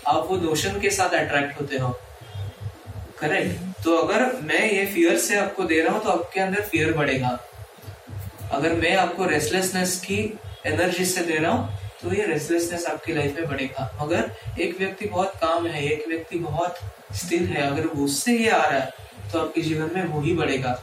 [0.07, 1.89] आप वो नोशन के साथ अट्रैक्ट होते हो।
[3.19, 6.93] करेक्ट तो अगर मैं ये फियर से आपको दे रहा हूँ तो आपके अंदर फियर
[6.93, 7.39] बढ़ेगा।
[8.51, 10.17] अगर मैं आपको रेस्टलेसनेस की
[10.65, 15.05] एनर्जी से दे रहा हूँ तो ये रेस्टलेसनेस आपकी लाइफ में बढ़ेगा। मगर एक व्यक्ति
[15.07, 16.79] बहुत काम है, एक व्यक्ति बहुत
[17.15, 18.93] स्थिर है, अगर उससे ये आ रहा है
[19.31, 20.73] तो आपके जीवन में वो ही बढ़ेगा।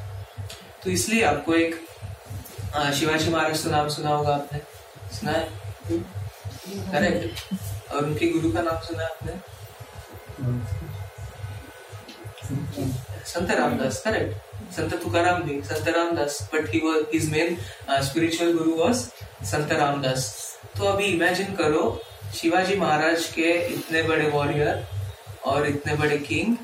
[0.85, 1.75] तो इसलिए आपको एक
[2.73, 4.59] शिवाजी महाराज का नाम सुना होगा आपने।
[5.15, 5.49] सुना है?
[6.93, 9.33] करेक्ट और उनके गुरु का नाम सुना है आपने?
[13.27, 17.57] संत रामदास करेक्ट संत तुकाराम भी Sant Ramdas but he was his main
[18.05, 18.95] spiritual guru was
[19.51, 20.23] Sant Ramdas.
[20.79, 22.01] तो अभी इमेजिन करो,
[22.35, 24.87] शिवाजी महाराज के इतने बड़े वॉरियर
[25.47, 26.57] और इतने बड़े किंग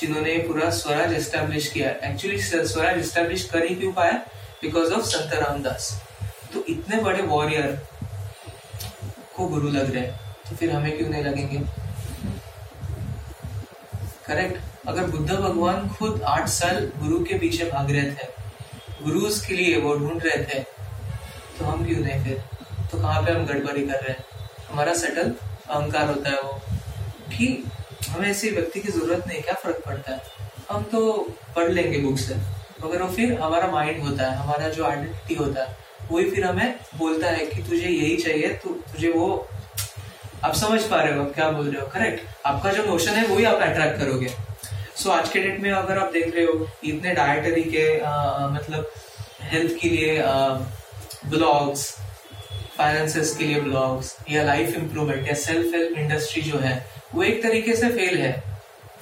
[0.00, 4.22] जिन्होंने पूरा स्वराज एस्टेब्लिश किया। एक्चुअली स्वराज एस्टेब्लिश कर ही क्यों पाया?
[4.62, 5.92] बिकॉज़ ऑफ़ संत रामदास
[6.54, 7.70] तो इतने बड़े वॉरियर
[9.36, 11.58] को गुरु लग रहे हैं तो फिर हमें क्यों नहीं लगेंगे?
[14.26, 18.28] करेक्ट अगर बुद्ध भगवान खुद आठ साल गुरु के पीछे भाग रहे थे
[19.02, 20.62] गुरु के लिए वो ढूंढ रहे थे
[21.58, 22.42] तो हम क्यों नहीं फिर?
[22.92, 24.24] तो कहाँ पे हम गड़बड़ी कर रहे हैं?
[24.70, 25.34] हमारा सेटल
[25.70, 26.60] अहंकार होता है वो।
[27.30, 27.64] कि
[28.08, 30.22] हमें ऐसे व्यक्ति की ज़रूरत नहीं, क्या फ़र्क पड़ता है?
[30.70, 31.12] हम तो
[31.56, 35.62] पढ़ लेंगे बुक से। मगर वो फिर हमारा माइंड होता है हमारा जो आइडेंटिटी होता
[35.62, 35.76] है
[36.10, 39.48] वही फिर हमें बोलता है कि तुझे यही चाहिए तु, तुझे वो
[40.44, 43.26] आप समझ पा रहे हो आप क्या बोल रहे हो करेक्ट आपका जो मोशन है
[43.26, 46.66] वही आप अट्रैक्ट करोगे। सो so, आज के डेट में अगर आप देख रहे हो
[46.84, 48.90] इतने डायटरी के आ, मतलब
[49.42, 50.22] हेल्थ के लिए
[51.26, 51.90] ब्लॉग्स
[52.76, 56.74] फाइनेंसेस के लिए ब्लॉग्स या लाइफ इंप्रूवमेंट या सेल्फ हेल्प इंडस्ट्री जो है
[57.14, 58.32] वो एक तरीके से फेल है।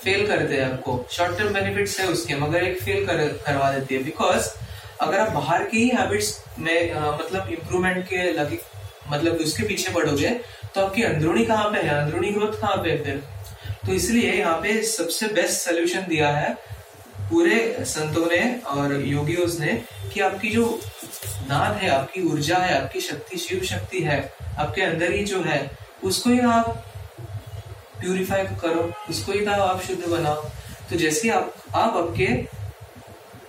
[0.04, 3.94] फेल करते हैं आपको। शॉर्ट टर्म बेनिफिट्स है उसके मगर एक फेल कर, करवा देती
[3.94, 4.48] है। बिकॉज़
[5.00, 8.58] अगर आप बाहर की ही हैबिट्स में आ, मतलब इम्प्रूवमेंट के लगे
[9.10, 10.30] मतलब उसके पीछे पड़ोगे
[10.74, 11.94] तो आपकी अंदरूनी कहाँ पे है?
[11.94, 13.22] अंदरूनी ग्रोथ कहाँ पे है फिर?
[13.86, 16.56] तो इसलिए यहाँ पे सबसे बेस्ट सोल्यूशन दिया है
[17.30, 19.72] पूरे संतों ने और योगियों ने
[20.12, 20.64] कि आपकी जो
[21.48, 24.18] नाद है आपकी ऊर्जा है आपकी शक्ति शिव शक्ति है
[24.58, 25.60] आपके अंदर ही जो है
[26.04, 26.87] उसको ही आप
[28.00, 30.42] प्यूरिफाई करो, उसको ही आप शुद्ध बनाओ।
[30.90, 32.26] तो जैसे आप आप आपके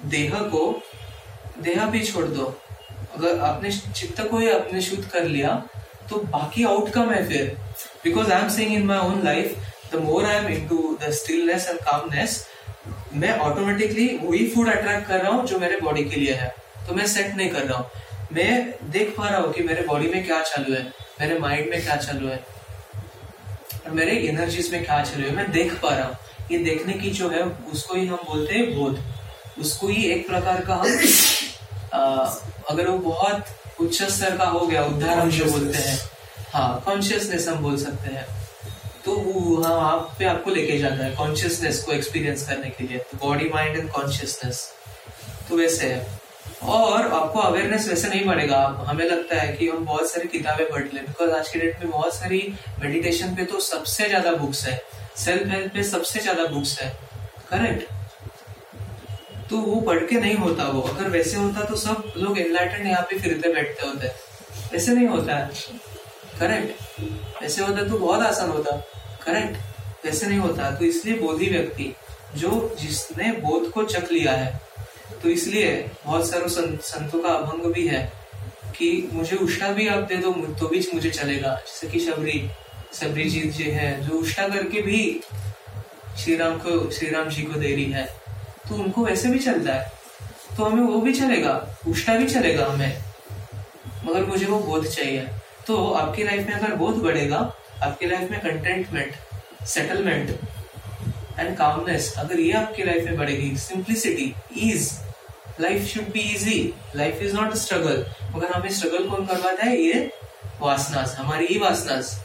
[0.07, 0.81] देह को,
[1.61, 2.45] देह भी छोड़ दो।
[3.15, 5.55] अगर आपने चित्त को ही आपने शुद्ध कर लिया
[6.09, 7.57] तो बाकी आउटकम है फिर।
[8.03, 9.55] Because I am saying in my own life
[9.93, 12.45] the more I am into the stillness and calmness
[13.13, 16.53] मैं ऑटोमेटिकली वही फ़ूड अट्रैक्ट कर रहा हूँ जो मेरे बॉडी के लिए है।
[16.87, 17.89] तो मैं सेट नहीं कर रहा हूँ।
[18.33, 20.83] मैं देख पा रहा हूँ कि मेरे बॉडी में क्या चालू है,
[21.21, 22.43] मेरे माइंड में क्या चालू है।
[23.85, 26.15] और मेरे एनर्जीज में क्या चल रही है मैं देख पा रहा हूँ।
[26.51, 28.99] ये देखने की जो है उसको ही हम बोलते हैं बोध।
[29.59, 30.87] उसको ही एक प्रकार का हम
[31.93, 31.99] आ,
[32.69, 33.45] अगर वो बहुत
[33.81, 35.97] उच्च स्तर का हो गया उदाहरण जो बोलते हैं।
[36.53, 38.25] हाँ कॉन्शियसनेस हम बोल सकते हैं।
[39.05, 42.97] तो वो हाँ आप पे आपको लेके जाता है कॉन्शियसनेस को एक्सपीरियंस करने के लिए।
[42.97, 44.67] तो बॉडी माइंड एंड कॉन्शियसनेस
[45.49, 45.99] तो वैसे है।
[46.61, 48.57] और आपको अवेयरनेस वैसे नहीं पड़ेगा
[48.87, 51.91] हमें लगता है कि हम बहुत सारी किताबें पढ़ ले। बिकॉज़ आज के डेट में
[51.91, 52.41] बहुत सारी
[52.81, 54.81] मेडिटेशन पे तो सबसे ज़्यादा बुक्स है।
[55.17, 56.89] सेल्फ हेल्प पे सबसे ज़्यादा बुक्स है।
[57.49, 57.87] करेक्ट
[59.49, 63.01] तो वो पढ़ के नहीं होता वो। अगर वैसे होता तो सब लोग इनलाइटेड यहाँ
[63.09, 64.11] पे फिरते बैठते होते।
[64.77, 65.49] ऐसे नहीं होता। है
[66.39, 68.75] करेक्ट ऐसे होता तो बहुत आसान होता।
[69.25, 71.93] करेक्ट वैसे नहीं होता। तो इसलिए बोधी व्यक्ति,
[72.35, 74.59] जो जिसने बोध को चख लिया है
[75.23, 75.71] तो इसलिए
[76.05, 78.01] बहुत सारे संतों का अभंग भी है
[78.77, 82.49] कि मुझे उष्टा भी आप दे दो तो भी मुझे चलेगा। जैसे कि शबरी
[82.93, 85.21] शबरी जी जी है, जो उष्टा करके भी
[86.19, 88.05] श्री राम को श्री राम जी को दे रही है
[88.69, 89.91] तो उनको वैसे भी चलता है।
[90.57, 91.53] तो हमें वो भी चलेगा
[91.87, 93.03] उष्टा भी चलेगा हमें,
[94.05, 95.27] मगर मुझे वो बोध चाहिए।
[95.67, 97.37] तो आपकी लाइफ में अगर बोध बढ़ेगा,
[97.83, 99.13] आपकी लाइफ में कंटेंटमेंट
[99.67, 100.29] सेटलमेंट
[101.39, 104.89] एंड कामनेस अगर ये आपकी लाइफ में बढ़ेगी simplicity ease
[105.61, 108.05] life should be easy life is not struggle
[108.35, 109.77] मगर हमें स्ट्रगल कौन करवाता है?
[109.77, 110.11] ये
[110.61, 112.19] वासनास, हमारी ही वासनास।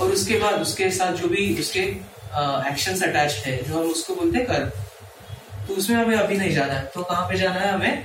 [0.00, 4.44] और उसके बाद, उसके साथ जो भी उसके एक्शन अटैच है, जो हम उसको बोलते
[4.44, 4.64] कर
[5.68, 8.04] तो उसमें हमें अभी नहीं जाना है। तो कहाँ पे जाना है हमें?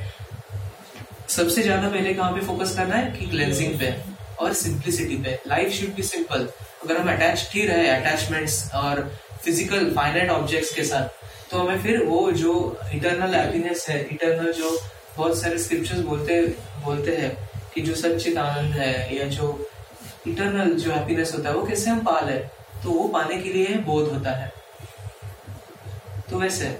[1.30, 3.12] सबसे ज़्यादा पहले कहाँ पे फोकस करना है?
[3.12, 3.94] कि क्लेंजिंग पे
[4.40, 6.48] और सिंप्लिसिटी पे। लाइफ शुड बी सिंपल
[6.84, 9.02] अगर हम अटैच ही रहे अटैचमेंट्स और
[9.44, 12.54] फ़िज़िकल फाइनाइट ऑब्जेक्ट्स के साथ तो हमें फिर वो जो
[12.94, 14.78] इटरनल हैप्पीनेस है इटरनल जो
[15.18, 16.42] बहुत सारे स्क्रिप्चर्स बोलते
[16.84, 17.32] बोलते हैं
[17.74, 19.48] कि जो सचित आनंद है या जो
[20.28, 22.38] इटरनल जो हैप्पीनेस होता है, वो कैसे हम पा ले
[22.84, 24.52] तो वो पाने के लिए बोध होता है।
[26.30, 26.78] तो वैसे,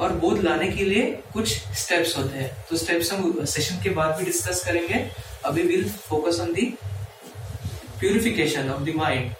[0.00, 4.16] और बोध लाने के लिए कुछ स्टेप्स होते हैं। तो स्टेप्स हम सेशन के बाद
[4.16, 5.06] भी डिस्कस करेंगे।
[5.44, 6.66] अभी will focus on the
[8.00, 9.32] purification of the mind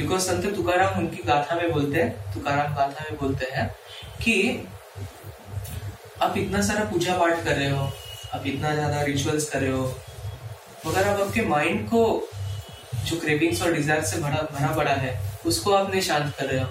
[0.00, 3.66] because Sant Tukaram उनकी गाथा में बोलते हैं, तुकाराम गाथा में बोलते हैं
[4.22, 4.34] कि
[6.22, 7.90] आप इतना सारा पूजा पाठ कर रहे हो,
[8.34, 9.84] आप इतना ज़्यादा रिचुअल्स कर रहे हो,
[10.86, 12.02] मगर आप आपके माइंड को
[13.06, 16.60] जो क्रेविंग्स और डिज़ायर से भरा भरा पड़ा है, उसको आप नहीं शांत कर रहे
[16.60, 16.68] हो।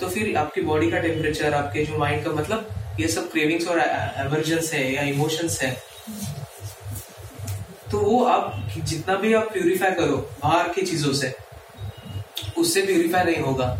[0.00, 3.78] तो फिर आपकी बॉडी का टेम्परेचर आपके जो माइंड का मतलब ये सब क्रेविंग्स और
[3.78, 5.76] एवर्जन्स है या इमोशंस है
[7.90, 11.34] तो वो आप जितना भी आप प्यूरिफाई करो बाहर की चीज़ों से
[12.62, 13.76] उससे प्यूरिफाई नहीं होगा।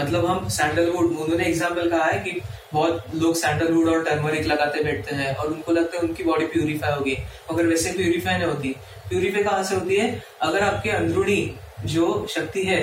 [0.00, 2.40] मतलब हम सैंडलवुड उन्होंने एग्ज़ाम्पल कहा है कि
[2.72, 6.92] बहुत लोग सैंडलवुड और टर्मरिक लगाते बैठते हैं और उनको लगता है उनकी बॉडी प्यूरिफाई
[6.92, 7.16] होगी।
[7.52, 8.74] मगर वैसे प्यूरिफाई नहीं होती।
[9.08, 10.22] प्यूरिफाई कहाँ से होती है?
[10.42, 12.82] अगर आपके अंदरूनी जो शक्ति है,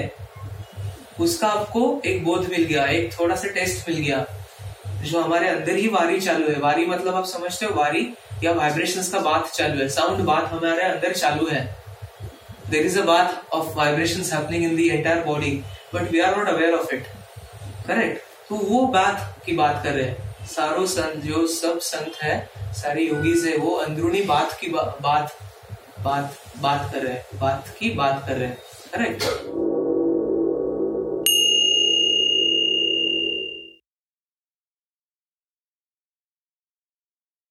[1.20, 4.26] उसका आपको एक बोध मिल गया, एक थोड़ा सा टेस्ट मिल गया,
[5.04, 8.08] जो हमारे अंदर ही वारी चालू है। वारी मतलब आप समझते हो, वारी
[8.44, 11.64] या वाइब्रेशंस का बात चालू है। साउंड बात हमारे अंदर चालू है।
[12.70, 16.52] There is a bath of vibrations happening in the entire body but we are not
[16.54, 17.08] aware of it
[17.86, 22.36] correct तो वो बात की बात कर रहे हैं सारो संत जो सब संत है
[22.82, 25.38] सारे योगी से वो अंदरूनी बात की बा, बात
[26.04, 28.58] बात बात कर रहे हैं बात की बात कर रहे हैं
[28.94, 29.71] करेक्ट